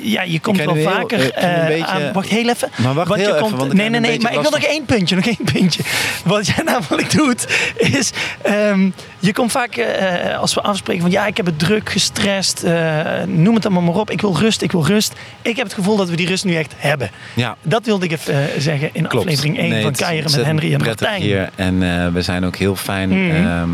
[0.02, 2.12] ja, je komt wel heel- vaker beetje- aan.
[2.12, 2.68] Wacht heel even.
[2.76, 4.20] Maar wacht heel je even, komt, want nee, nee, nee.
[4.20, 5.14] Maar ik wil nog één puntje.
[5.20, 5.82] Nog één puntje.
[6.24, 8.11] Wat jij namelijk doet, is.
[8.42, 9.84] ehm, je komt vaak
[10.40, 12.37] als we afspreken van ja, ik heb het druk, gestrest.
[12.44, 14.11] Eh, noem het allemaal maar op.
[14.11, 15.12] Ik wil rust, ik wil rust.
[15.42, 17.11] Ik heb het gevoel dat we die rust nu echt hebben.
[17.35, 19.24] ja, Dat wilde ik even eh, zeggen in klopt.
[19.24, 21.22] aflevering 1 Nee, van Keieren met Henry en Martijn.
[21.22, 21.51] Hier.
[21.55, 23.46] En eh, we zijn ook heel fijn Mhm.
[23.46, 23.68] ehm,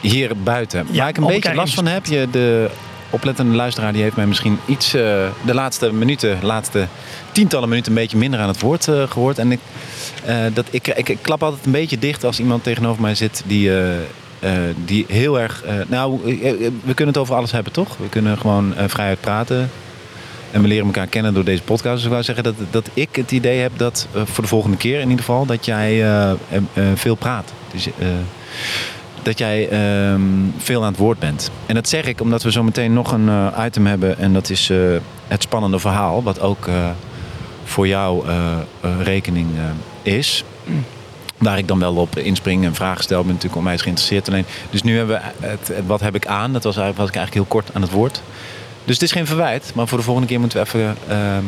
[0.00, 0.86] hier buiten.
[0.90, 2.70] Ja, Waar ik een beetje last van heb, je, de
[3.10, 6.86] oplettende luisteraar die heeft mij misschien iets de laatste minuten, laatste
[7.32, 9.38] tientallen minuten een beetje minder aan het woord eh, gehoord.
[9.38, 9.60] En ik,
[10.54, 13.70] dat, ik, ik, ik klap altijd een beetje dicht als iemand tegenover mij zit die,
[14.84, 15.62] die heel erg.
[15.62, 17.96] eh, nou, eh, eh, we kunnen het over alles hebben, toch?
[17.96, 19.70] We kunnen gewoon eh, vrijheid praten.
[20.50, 21.94] En we leren elkaar kennen door deze podcast.
[21.94, 24.76] Dus ik wou zeggen dat, dat ik het idee heb dat, eh, voor de volgende
[24.76, 27.52] keer in ieder geval, dat jij eh, eh, eh, veel praat.
[27.72, 28.06] Dus, eh,
[29.22, 30.20] dat jij ehm,
[30.58, 31.50] veel aan het woord bent.
[31.66, 34.18] En dat zeg ik omdat we zo meteen nog een eh, item hebben.
[34.18, 34.78] En dat is eh,
[35.28, 36.22] het spannende verhaal.
[36.22, 36.74] Wat ook eh,
[37.64, 38.36] voor jou eh,
[38.80, 40.44] eh, rekening eh, is.
[41.38, 43.18] Waar ik dan wel op inspring en vragen stel.
[43.20, 44.28] Ik ben natuurlijk onwijs geïnteresseerd.
[44.28, 46.52] Alleen, dus nu hebben we het, het wat heb ik aan.
[46.52, 48.22] Dat was, eigenlijk- was ik eigenlijk heel kort aan het woord.
[48.84, 49.72] Dus het is geen verwijt.
[49.74, 50.96] Maar voor de volgende keer moeten we even...
[51.08, 51.44] ehm,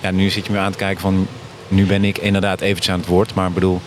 [0.00, 1.26] ja, nu zit je me aan te kijken van...
[1.68, 3.34] Nu ben ik inderdaad eventjes aan het woord.
[3.34, 3.80] Maar ik bedoel...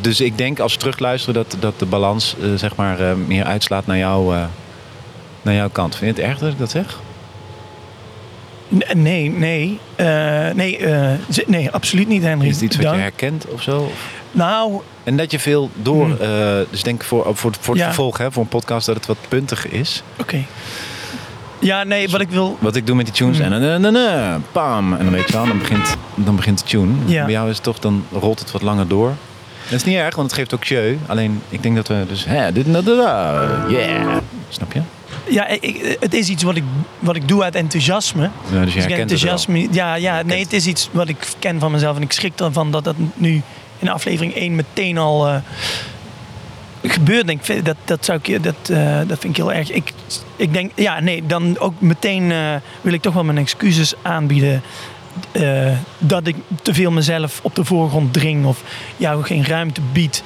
[0.00, 3.44] Dus ik denk als we terugluisteren dat, dat de balans eh, zeg maar, eh, meer
[3.44, 4.44] uitslaat naar, jou, eh,
[5.42, 5.96] naar jouw kant.
[5.96, 6.98] Vind je het erg dat ik dat zeg?
[8.94, 9.80] Nee, nee.
[10.54, 10.78] nee,
[11.46, 12.48] nee, absoluut niet, Henry.
[12.48, 13.90] Is het iets wat je herkent of zo?
[14.36, 16.04] Nou, En dat je veel door...
[16.04, 16.16] Hmm.
[16.20, 17.84] eh, dus denk voor, voor, voor het Ja.
[17.88, 20.02] vervolg, hè, voor een podcast, dat het wat puntiger is.
[20.20, 20.44] oké.
[21.58, 22.56] Ja, nee, wat ik wil...
[22.60, 23.38] Wat ik doe met die tunes.
[23.38, 23.52] Hmm.
[23.52, 24.92] En dan, dan, dan, pam.
[24.92, 26.92] En dan weet je wel, dan begint, dan begint de tune.
[27.04, 27.24] Ja.
[27.24, 29.12] Bij jou is het toch, dan rolt het wat langer door.
[29.62, 30.96] Dat is niet erg, want het geeft ook jeu.
[31.06, 32.24] Alleen, ik denk dat we dus...
[32.24, 32.84] Hè, dit en dat.
[33.68, 34.16] Yeah.
[34.48, 34.80] Snap je?
[35.28, 36.64] Ja, ik, het is iets wat ik,
[36.98, 38.30] wat ik doe uit enthousiasme.
[38.52, 39.68] Ja, dus je Dus het enthousiasme.
[39.70, 41.96] Ja, ja, nee, het is iets wat ik ken van mezelf.
[41.96, 43.42] En ik schrik ervan dat dat nu
[43.78, 45.36] in aflevering 1 meteen al eh,
[46.82, 47.26] gebeurt.
[47.26, 47.64] Denk, ik.
[47.64, 49.70] dat, dat, zou ik, dat, eh, dat vind ik heel erg.
[49.70, 49.92] Ik,
[50.36, 54.62] ik denk, ja, nee, dan ook meteen eh, wil ik toch wel mijn excuses aanbieden.
[55.98, 58.62] dat ik te veel mezelf op de voorgrond dring of
[58.96, 60.22] jou geen ruimte bied.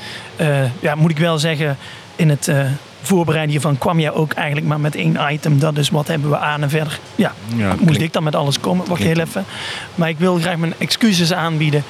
[0.81, 1.77] Ja, moet ik wel zeggen,
[2.17, 2.51] in het
[3.03, 5.59] voorbereiden hiervan kwam jij ook eigenlijk maar met één item.
[5.59, 6.99] Dat is wat hebben we aan en verder.
[7.15, 8.87] Ja, Ja, moest klinkt- ik dan met alles komen?
[8.89, 9.45] Wacht heel even.
[9.95, 11.83] Maar ik wil graag mijn excuses aanbieden.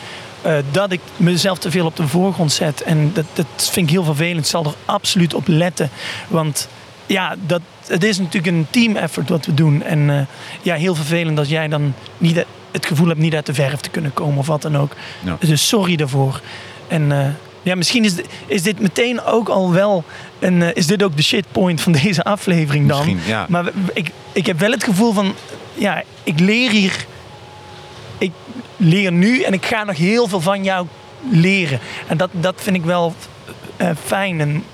[0.42, 2.82] Eh, dat ik mezelf te veel op de voorgrond zet.
[2.82, 4.38] En dat, dat vind ik heel vervelend.
[4.38, 5.90] Ik zal er absoluut op letten.
[6.28, 6.68] Want
[7.06, 9.82] ja, dat, het is natuurlijk een team effort wat we doen.
[9.82, 10.20] En eh,
[10.62, 13.90] ja, heel vervelend als jij dan niet het gevoel hebt niet uit de verf te
[13.90, 14.92] kunnen komen of wat dan ook.
[15.24, 15.36] Ja.
[15.40, 16.40] Dus sorry daarvoor.
[16.88, 17.26] En eh,
[17.62, 18.14] ja, misschien is,
[18.46, 20.04] is dit meteen ook al wel
[20.38, 22.98] een, eh, is dit ook de shitpoint van deze aflevering dan.
[22.98, 23.46] Misschien, ja.
[23.48, 25.34] Maar ik, ik heb wel het gevoel van,
[25.74, 27.06] ja, ik leer hier,
[28.20, 28.32] ik
[28.76, 30.86] leer nu en ik ga nog heel veel van jou
[31.30, 31.78] leren.
[32.06, 33.14] En dat, dat vind ik wel
[33.76, 34.64] eh, fijn en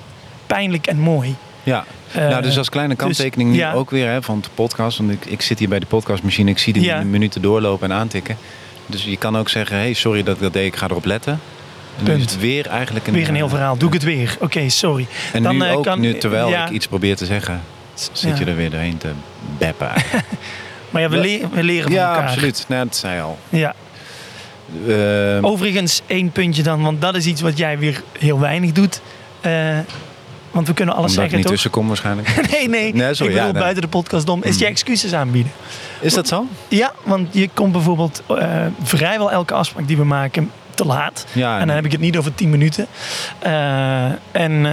[0.47, 1.35] pijnlijk en mooi.
[1.63, 1.85] Ja.
[2.13, 3.73] Eh, nou, dus als kleine kanttekening nu ja.
[3.73, 4.99] ook weer hè, van de podcast.
[4.99, 6.51] Want ik, ik zit hier bij de podcastmachine.
[6.51, 7.03] Ik zie die Ja.
[7.03, 8.37] minuten doorlopen en aantikken.
[8.87, 10.67] Dus je kan ook zeggen, hey, sorry dat ik dat deed.
[10.67, 11.41] Ik ga erop letten.
[11.99, 12.31] En is Punt.
[12.31, 13.13] het weer eigenlijk een...
[13.13, 13.77] Weer een heel eh, verhaal.
[13.77, 14.37] Doe ik het weer.
[14.41, 15.07] Oké, sorry.
[15.33, 16.67] En Dan, nu ook, kan- nu, terwijl ja.
[16.67, 17.63] ik iets probeer te zeggen,
[18.13, 19.11] zit je er weer doorheen te
[19.59, 19.91] beppen.
[20.97, 22.29] Maar ja, we, We- le- we leren van ja, elkaar.
[22.29, 22.65] absoluut.
[22.69, 23.39] Nou, dat zei je al.
[23.49, 23.75] Ja.
[24.89, 29.01] Ehm, Overigens, één puntje dan, want dat is iets wat jij weer heel weinig doet.
[29.41, 29.53] Eh,
[30.51, 32.29] want we kunnen alles omdat ik zeggen, niet tussenkom waarschijnlijk.
[32.53, 32.95] Nee, nee.
[32.95, 33.63] Nee, sorry, ik bedoel, ja, nee.
[33.63, 35.53] buiten de podcast om, is je excuses aanbieden.
[36.01, 36.47] Is dat zo?
[36.69, 41.27] Ja, want je komt bijvoorbeeld eh, vrijwel elke afspraak die we maken te laat.
[41.33, 42.87] Ja, en dan heb ik het niet over 10 minuten.
[43.39, 44.67] Eh, en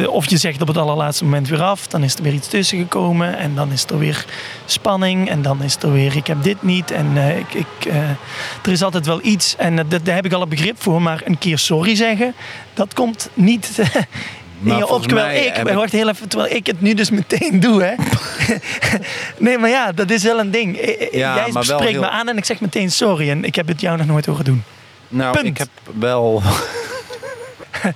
[0.00, 2.48] eh, of je zegt op het allerlaatste moment weer af, dan is er weer iets
[2.48, 3.38] tussen gekomen.
[3.38, 4.24] En dan is er weer
[4.64, 5.28] spanning.
[5.30, 6.90] En dan is er weer, ik heb dit niet.
[6.90, 7.92] En eh, ik, ik,
[8.62, 9.56] er is altijd wel iets.
[9.56, 11.02] En dat, daar heb ik al een begrip voor.
[11.02, 12.34] Maar een keer sorry zeggen,
[12.74, 13.70] dat komt niet
[14.58, 14.88] Maar op.
[14.88, 17.82] volgens Terwijl ik, wacht heel even, terwijl ik het nu dus meteen doe.
[17.82, 17.94] Hè.
[19.44, 20.78] nee, maar ja, dat is wel een ding.
[21.12, 23.30] Ja, Jij spreekt heel- me aan en ik zeg meteen sorry.
[23.30, 24.62] En ik heb het jou nog nooit horen doen.
[25.08, 25.46] Nou, Punt.
[25.46, 26.42] ik heb wel.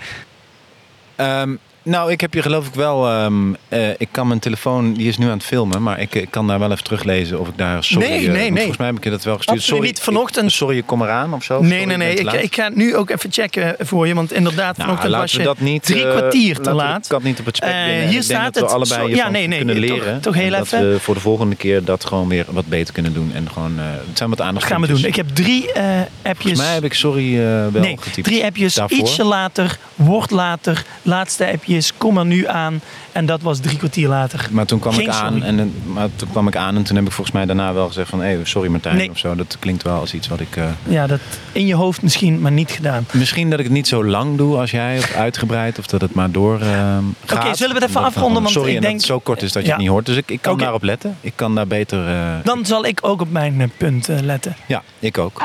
[1.17, 1.57] Ehm,
[1.89, 3.07] nou, ik heb je geloof ik wel.
[3.09, 6.31] ehm, eh, ik kan mijn telefoon, die is nu aan het filmen, maar ik, ik
[6.31, 7.85] kan daar wel even teruglezen of ik daar.
[7.85, 8.57] Sorry, Nee, eh, nee, nee.
[8.57, 9.59] Volgens mij heb ik je dat wel gestuurd.
[9.59, 10.01] Absoluut sorry, niet.
[10.01, 11.61] Vanochtend- ik- sorry, ik kom eraan of zo.
[11.61, 12.15] Nee, Sorry, nee, nee.
[12.15, 14.15] Ik, ik ga nu ook even checken voor je.
[14.15, 17.03] Want inderdaad, Nou, vanochtend was je dat niet, drie eh, kwartier te laat.
[17.03, 17.71] de kat niet op het spek
[18.09, 18.71] hier ik staat dat we het.
[18.75, 20.21] allebei Zo- hiervan ja, nee, nee, kunnen leren.
[20.21, 20.83] toch heel en even.
[20.83, 23.31] Dat we voor de volgende keer dat gewoon weer wat beter kunnen doen.
[23.35, 25.05] En gewoon, het zijn wat Dat gaan we doen.
[25.05, 26.37] Ik heb drie appjes.
[26.39, 28.27] Volgens mij heb ik sorry wel nee, getypt.
[28.27, 28.79] drie appjes.
[28.89, 30.85] Ietsje later, wordt later.
[31.03, 31.45] Laatste
[31.79, 32.81] appjes, kom er nu aan.
[33.13, 34.49] En dat was drie kwartier later.
[34.51, 35.47] Maar toen kwam Geen ik aan sorry.
[35.59, 38.09] en maar toen kwam ik aan en toen heb ik volgens mij daarna wel gezegd
[38.11, 39.11] van hey, sorry Martijn Nee.
[39.11, 39.35] of zo.
[39.35, 40.57] Dat klinkt wel als iets wat ik.
[40.57, 41.21] eh, Ja, dat
[41.53, 43.07] in je hoofd misschien, maar niet gedaan.
[43.13, 46.15] misschien dat ik het niet zo lang doe als jij of uitgebreid of dat het
[46.15, 47.03] maar door gaat.
[47.33, 49.43] Oké, zullen we het even afronden, want sorry ik en denk- dat het zo kort
[49.43, 49.75] is dat je Ja.
[49.75, 50.07] het niet hoort.
[50.07, 51.17] Dus ik, ik kan daarop letten.
[51.21, 52.09] Ik kan daar beter.
[52.09, 54.57] eh, Dan zal ik ook op mijn punt letten.
[54.67, 55.43] Ja, ik ook.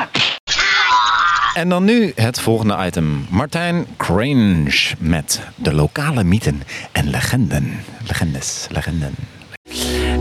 [1.53, 3.25] En dan nu het volgende item.
[3.29, 7.79] Martijn Crange met de lokale mythen en legenden.
[8.07, 9.15] Legendes, legenden.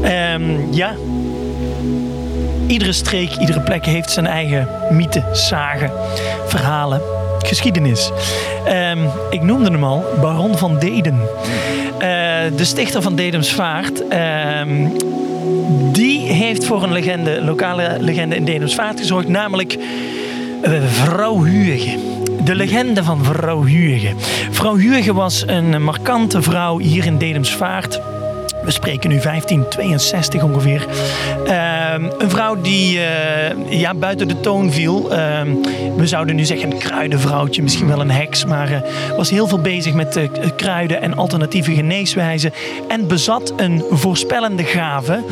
[0.02, 0.94] Ehm, ja.
[2.66, 5.90] Iedere streek, iedere plek heeft zijn eigen mythe, zagen,
[6.46, 7.00] verhalen,
[7.38, 8.10] geschiedenis.
[8.64, 8.98] Ehm,
[9.30, 11.20] ik noemde hem al, Baron van Deden.
[11.98, 12.08] Eh,
[12.56, 14.08] de stichter van Dedemsvaart.
[14.08, 14.88] ehm,
[15.92, 19.78] die heeft voor een legende, lokale legende in Dedemsvaart gezorgd, namelijk
[20.64, 21.98] Vrouw Huge.
[22.44, 24.14] De legende van Vrouw Huge.
[24.50, 28.00] Vrouw Huge was een markante vrouw hier in Dedemsvaart.
[28.64, 30.86] We spreken nu 1562 ongeveer.
[31.46, 35.12] Ehm, een vrouw die eh, ja, buiten de toon viel.
[35.12, 35.48] Ehm,
[35.96, 38.44] we zouden nu zeggen een kruidenvrouwtje, misschien wel een heks.
[38.44, 38.80] Maar eh,
[39.16, 42.52] was heel veel bezig met eh, kruiden en alternatieve geneeswijzen.
[42.88, 45.24] En bezat een voorspellende gave.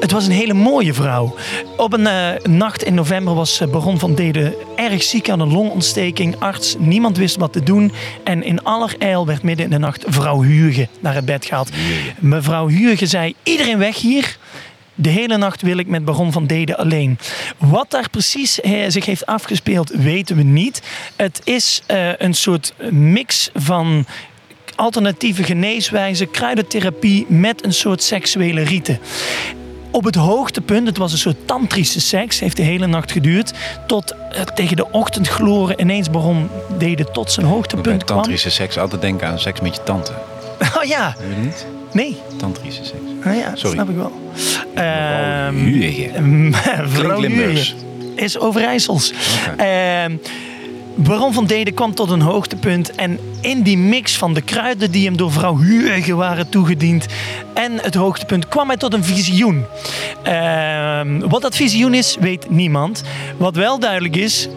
[0.00, 1.34] Het was een hele mooie vrouw.
[1.76, 2.08] Op een
[2.56, 6.36] nacht in november was Baron van Deden erg ziek aan een longontsteking.
[6.38, 7.92] Arts, niemand wist wat te doen.
[8.24, 11.70] En in allerijl werd midden in de nacht vrouw Huurge naar het bed gehaald.
[12.18, 14.36] Mevrouw Huurge zei, iedereen weg hier.
[14.94, 17.18] De hele nacht wil ik met Baron van Deden alleen.
[17.58, 20.82] Wat daar precies eh, zich heeft afgespeeld, weten we niet.
[21.16, 24.06] Het is eh, een soort mix van
[24.74, 28.98] alternatieve geneeswijzen, kruidentherapie met een soort seksuele riten.
[29.90, 33.52] Op het hoogtepunt, het was een soort tantrische seks, heeft de hele nacht geduurd.
[33.86, 36.48] Tot eh, tegen de ochtendgloren ineens Baron
[36.78, 38.16] Deden tot zijn Bij hoogtepunt kwam.
[38.16, 40.12] tantrische seks altijd denken aan seks met je tante.
[40.78, 41.66] Oh ja, Heb je niet?
[41.96, 42.16] Nee.
[42.36, 43.00] Tantrische seks.
[43.24, 43.74] Nou ja, Sorry.
[43.74, 44.12] snap ik wel.
[44.74, 46.10] Ehm, Huurge.
[46.94, 47.74] Vrouw Limburgs.
[47.74, 47.84] Huurge
[48.14, 49.12] is Overijssels.
[49.52, 49.62] Oké.
[49.62, 50.16] Ehm,
[50.94, 52.94] Baron van Deden kwam tot een hoogtepunt.
[52.94, 57.06] En in die mix van de kruiden die hem door vrouw Huurge waren toegediend.
[57.54, 59.64] En het hoogtepunt kwam hij tot een visioen.
[60.22, 63.02] Ehm, wat dat visioen is, weet niemand.
[63.36, 64.48] Wat wel duidelijk is.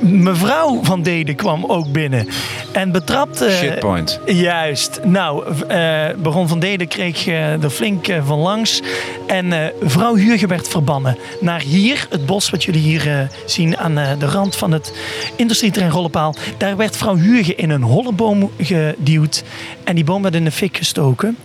[0.00, 2.28] Mevrouw van Deden kwam ook binnen.
[2.72, 3.50] En betrapte.
[3.50, 4.20] Shitpoint.
[4.26, 5.00] Juist.
[5.04, 8.82] Nou, eh, Baron van Deden kreeg eh, er flink eh, van langs.
[9.26, 13.76] En eh, vrouw Huurge werd verbannen naar hier, het bos wat jullie hier eh, zien
[13.76, 14.92] aan eh, de rand van het
[15.36, 16.34] industrieterrein Rollepaal.
[16.58, 19.44] Daar werd vrouw Huurge in een holle boom geduwd.
[19.84, 21.36] En die boom werd in de fik gestoken.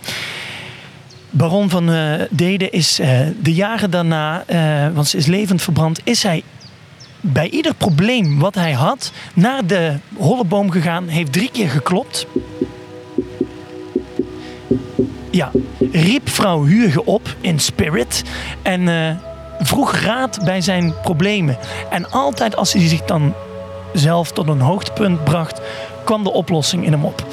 [1.31, 5.99] Baron van eh, Deden is eh, de jaren daarna, eh, want ze is levend verbrand,
[6.03, 6.43] is hij
[7.21, 12.27] bij ieder probleem wat hij had naar de holleboom gegaan, heeft drie keer geklopt.
[15.29, 15.51] Ja,
[15.91, 18.23] riep vrouw Huurge op in spirit
[18.61, 19.15] en eh,
[19.59, 21.57] vroeg raad bij zijn problemen.
[21.89, 23.33] En altijd als hij zich dan
[23.93, 25.61] zelf tot een hoogtepunt bracht,
[26.03, 27.25] kwam de oplossing in hem op.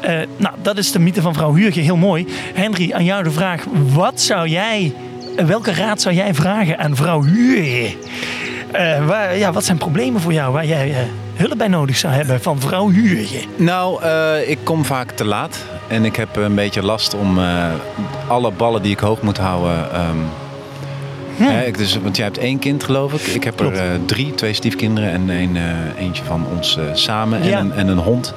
[0.00, 2.26] Eh, nou, dat is de mythe van vrouw Huurge, heel mooi.
[2.54, 4.94] Henry, aan jou de vraag, wat zou jij,
[5.36, 7.96] welke raad zou jij vragen aan vrouw Huurge?
[8.72, 10.96] Eh, waar, ja, wat zijn problemen voor jou waar jij eh,
[11.34, 13.44] hulp bij nodig zou hebben van vrouw Huurge?
[13.56, 15.64] Nou, eh, ik kom vaak te laat.
[15.88, 17.38] En ik heb een beetje last om
[18.28, 19.92] alle ballen die ik hoog moet houden.
[19.92, 20.16] ehm,
[21.36, 23.20] hè, ik dus, want jij hebt één kind, geloof ik.
[23.34, 23.78] Ik heb Klopt.
[23.78, 25.56] er drie, twee stiefkinderen en een,
[25.98, 27.40] eentje van ons samen.
[27.42, 28.34] En, een, en een hond.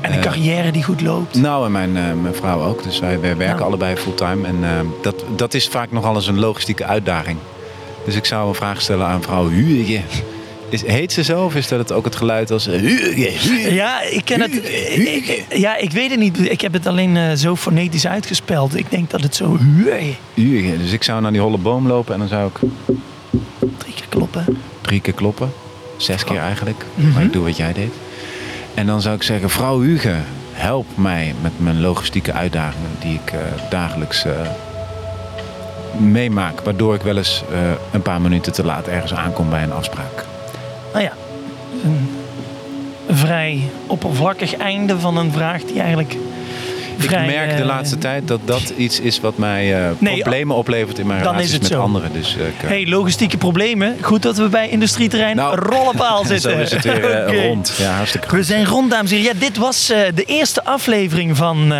[0.00, 1.34] En een carrière die goed loopt.
[1.34, 2.82] Nou, en mijn, eh, mijn vrouw ook.
[2.82, 3.64] Dus wij, wij werken Ja.
[3.64, 4.46] allebei fulltime.
[4.46, 4.56] En
[5.02, 7.38] dat, dat is vaak nogal eens een logistieke uitdaging.
[8.10, 10.00] Dus ik zou een vraag stellen aan vrouw Huurge.
[10.68, 12.66] Is, heet ze zo of is dat het ook het geluid als...
[12.66, 13.74] eh?
[13.74, 14.54] Ja, ik ken het.
[14.94, 16.50] Ik- ja, ik weet het niet.
[16.50, 18.76] Ik heb het alleen eh, zo fonetisch uitgespeld.
[18.78, 19.58] Ik denk dat het zo.
[20.34, 20.78] Huurge.
[20.78, 22.68] Dus ik zou naar die holle boom lopen en dan zou ik
[23.78, 24.44] Drie keer kloppen.
[24.80, 25.52] drie keer kloppen.
[25.96, 26.84] Zes keer eigenlijk.
[26.94, 27.12] Mhm.
[27.12, 27.92] Maar ik doe wat jij deed.
[28.74, 30.14] En dan zou ik zeggen, vrouw Huge,
[30.52, 33.38] help mij met mijn logistieke uitdagingen die ik eh,
[33.70, 34.24] dagelijks
[35.98, 36.60] meemaak.
[36.60, 37.58] Waardoor ik wel eens eh,
[37.92, 40.24] een paar minuten te laat ergens aankom bij een afspraak.
[40.92, 41.12] Nou ja,
[41.84, 42.08] een
[43.10, 46.16] vrij oppervlakkig einde van een vraag die eigenlijk.
[46.98, 50.20] Vrij, ik merk de eh, laatste tijd dat dat iets is wat mij eh, Nee,
[50.20, 51.80] problemen oplevert in mijn relaties met zo.
[51.80, 52.12] anderen.
[52.12, 53.96] Dus, Hey, logistieke problemen.
[54.00, 56.58] Goed dat we bij industrieterrein Nou, Rollenpaal zo zitten.
[56.58, 57.74] is het weer rond.
[57.78, 58.46] Ja, hartstikke We goed.
[58.46, 59.34] zijn rond, dames en heren.
[59.34, 61.72] Ja, dit was de eerste aflevering van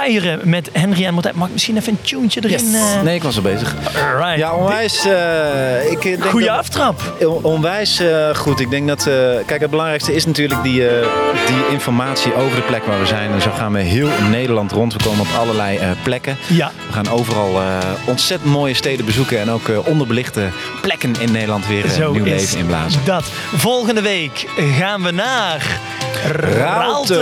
[0.00, 1.34] Kuieren met Henry en Martijn.
[1.36, 2.74] Mag ik misschien even een tuentje erin?
[2.74, 3.02] eh?
[3.02, 3.74] Nee, ik was al bezig.
[4.12, 4.38] Alright.
[4.38, 5.04] Ja, onwijs.
[5.06, 7.14] eh, ik denk Goeie dat- aftrap.
[7.20, 8.60] On- Onwijs eh, goed.
[8.60, 9.06] Ik denk dat.
[9.06, 9.14] eh,
[9.46, 11.06] kijk, het belangrijkste is natuurlijk die, eh,
[11.46, 13.30] die informatie over de plek waar we zijn.
[13.32, 14.92] En zo gaan we heel Nederland rond.
[14.92, 16.36] We komen op allerlei eh, plekken.
[16.46, 16.70] Ja.
[16.86, 19.40] We gaan overal eh, ontzettend mooie steden bezoeken.
[19.40, 20.48] En ook eh, onderbelichte
[20.80, 23.00] plekken in Nederland weer eh, nieuw leven inblazen.
[23.04, 23.24] dat.
[23.54, 24.46] Volgende week
[24.78, 25.66] gaan we naar
[26.32, 27.14] Raalte.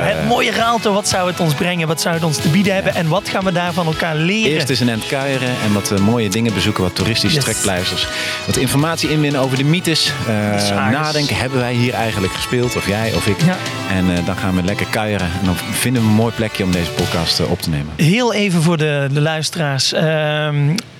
[0.00, 0.90] Het mooie Raalte.
[0.90, 1.86] Wat zou het ons brengen?
[1.88, 2.94] Wat zou het ons te bieden hebben?
[2.94, 4.50] En wat gaan we daar van elkaar leren?
[4.52, 7.44] Eerst eens een end kuieren en wat mooie dingen bezoeken, wat toeristische Yes.
[7.44, 8.06] trekpleisters.
[8.46, 10.12] Wat informatie inwinnen over de mythes.
[10.28, 12.76] Eh, nadenken, hebben wij hier eigenlijk gespeeld?
[12.76, 13.36] Of jij of ik?
[13.46, 13.56] Ja.
[13.90, 15.26] En eh, dan gaan we lekker kuieren.
[15.40, 17.92] En dan vinden we een mooi plekje om deze podcast eh, op te nemen.
[17.96, 19.92] Heel even voor de, de luisteraars.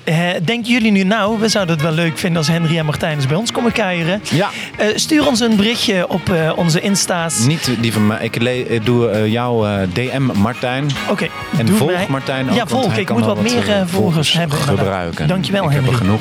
[0.04, 3.16] Eh, denken jullie nu nou, we zouden het wel leuk vinden als Henry en Martijn
[3.16, 4.22] eens bij ons komen kuieren?
[4.30, 4.48] Ja.
[4.76, 7.38] Eh, stuur ons een berichtje op eh, onze Insta's.
[7.46, 8.18] Niet die van mij.
[8.24, 10.86] Ik le- doe jouw DM Martijn.
[11.10, 11.26] Oké,
[11.58, 12.06] En doe volg mij.
[12.08, 12.56] Martijn ook.
[12.56, 12.96] Ja, volg.
[12.96, 14.58] Ik moet wat meer eh, volgers hebben.
[14.58, 15.28] gebruiken.
[15.28, 15.94] Dankjewel, Ik heb Henry.
[15.98, 16.20] er genoeg.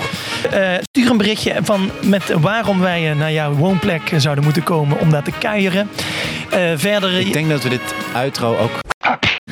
[0.82, 5.24] Stuur een berichtje van met waarom wij naar jouw woonplek zouden moeten komen om daar
[5.24, 5.90] te kuieren.
[6.76, 7.82] Verder, Ik denk dat we dit
[8.14, 8.72] outro ook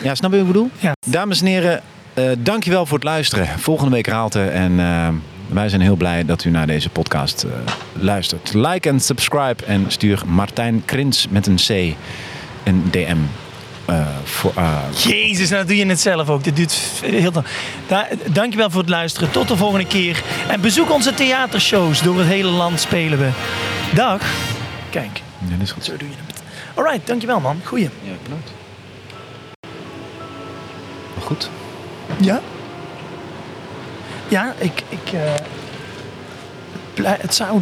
[0.02, 0.70] Ja, snap je wat ik bedoel?
[0.80, 0.92] Ja.
[1.08, 1.82] Dames en heren,
[2.18, 3.60] eh dankjewel voor het luisteren.
[3.60, 4.44] Volgende week Raalte.
[4.44, 5.08] En eh,
[5.48, 7.52] wij zijn heel blij dat u naar deze podcast eh,
[7.94, 8.54] luistert.
[8.54, 9.66] Like en subscribe.
[9.66, 11.96] En stuur Martijn Krins met een C
[12.64, 13.18] een DM.
[14.24, 14.54] voor,
[14.98, 16.44] Jezus, nou doe je het zelf ook.
[16.44, 17.46] Dit duurt heel lang.
[17.88, 19.32] Da dankjewel voor het luisteren.
[19.32, 20.24] Tot de volgende keer.
[20.48, 22.02] En bezoek onze theatershows.
[22.02, 23.30] Door het hele land spelen we.
[23.94, 24.22] Dag.
[24.90, 25.86] Kijk, ja, dat is goed.
[25.86, 26.42] zo doe je het.
[26.74, 27.62] Alright, dankjewel man.
[27.64, 27.90] Goeie.
[28.04, 28.52] Ja, bedankt.
[31.20, 31.50] Goed.
[32.18, 32.42] Ja?
[34.28, 34.84] Ja, ik...
[34.90, 35.32] ik eh,
[37.04, 37.62] het zou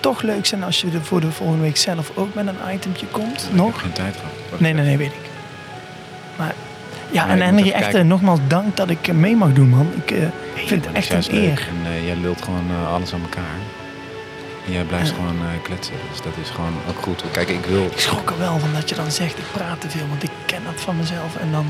[0.00, 3.06] toch leuk zijn als je er voor de volgende week zelf ook met een itemtje
[3.06, 3.32] komt.
[3.32, 3.80] Ik heb Nog?
[3.80, 4.60] geen tijd gehad.
[4.60, 5.30] Nee, nee, nee, weet ik.
[6.36, 6.54] Maar...
[7.10, 9.92] Ja, Nee, en Henry, echt eh, nogmaals dank dat ik eh, mee mag doen, man.
[10.04, 11.68] Ik eh, vind het echt een eer.
[11.84, 13.58] En jij lult gewoon alles aan elkaar.
[14.66, 15.94] En jij blijft gewoon kletsen.
[16.10, 17.24] Dus dat is gewoon ook goed.
[17.30, 17.84] Kijk, ik wil...
[17.84, 20.08] Ik schrok er wel van dat je dan zegt, ik praat te veel.
[20.08, 21.36] Want ik ken dat van mezelf.
[21.36, 21.66] En dan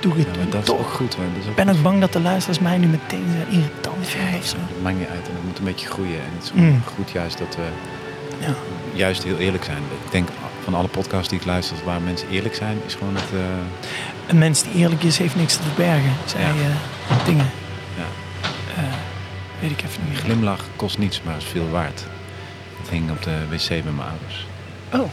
[0.00, 0.92] doe Ja, het dat toch.
[0.94, 1.10] goed.
[1.10, 1.76] Dat is ook Ik ben goed.
[1.76, 4.56] ook bang dat de luisteraars mij nu meteen irritant vinden of zo.
[4.58, 5.28] Het maakt niet uit.
[5.28, 6.18] En het moet een beetje groeien.
[6.18, 6.82] En het is Mm.
[6.96, 7.62] goed juist dat we
[8.38, 8.54] Ja.
[8.92, 9.82] juist heel eerlijk zijn.
[10.04, 10.28] Ik denk
[10.64, 13.24] van alle podcasts die ik luister waar mensen eerlijk zijn, is gewoon het...
[13.32, 13.40] eh,
[14.26, 16.12] Een mens die eerlijk is, heeft niks te verbergen.
[16.24, 16.48] Zei Ja.
[16.50, 17.50] eh, dingen.
[17.96, 18.02] Ja.
[18.82, 18.88] Eh,
[19.60, 20.18] weet ik even niet meer.
[20.20, 22.04] glimlach kost niets, maar is veel waard.
[22.80, 24.46] Het hing op de wc bij mijn ouders.
[24.94, 25.10] Oh,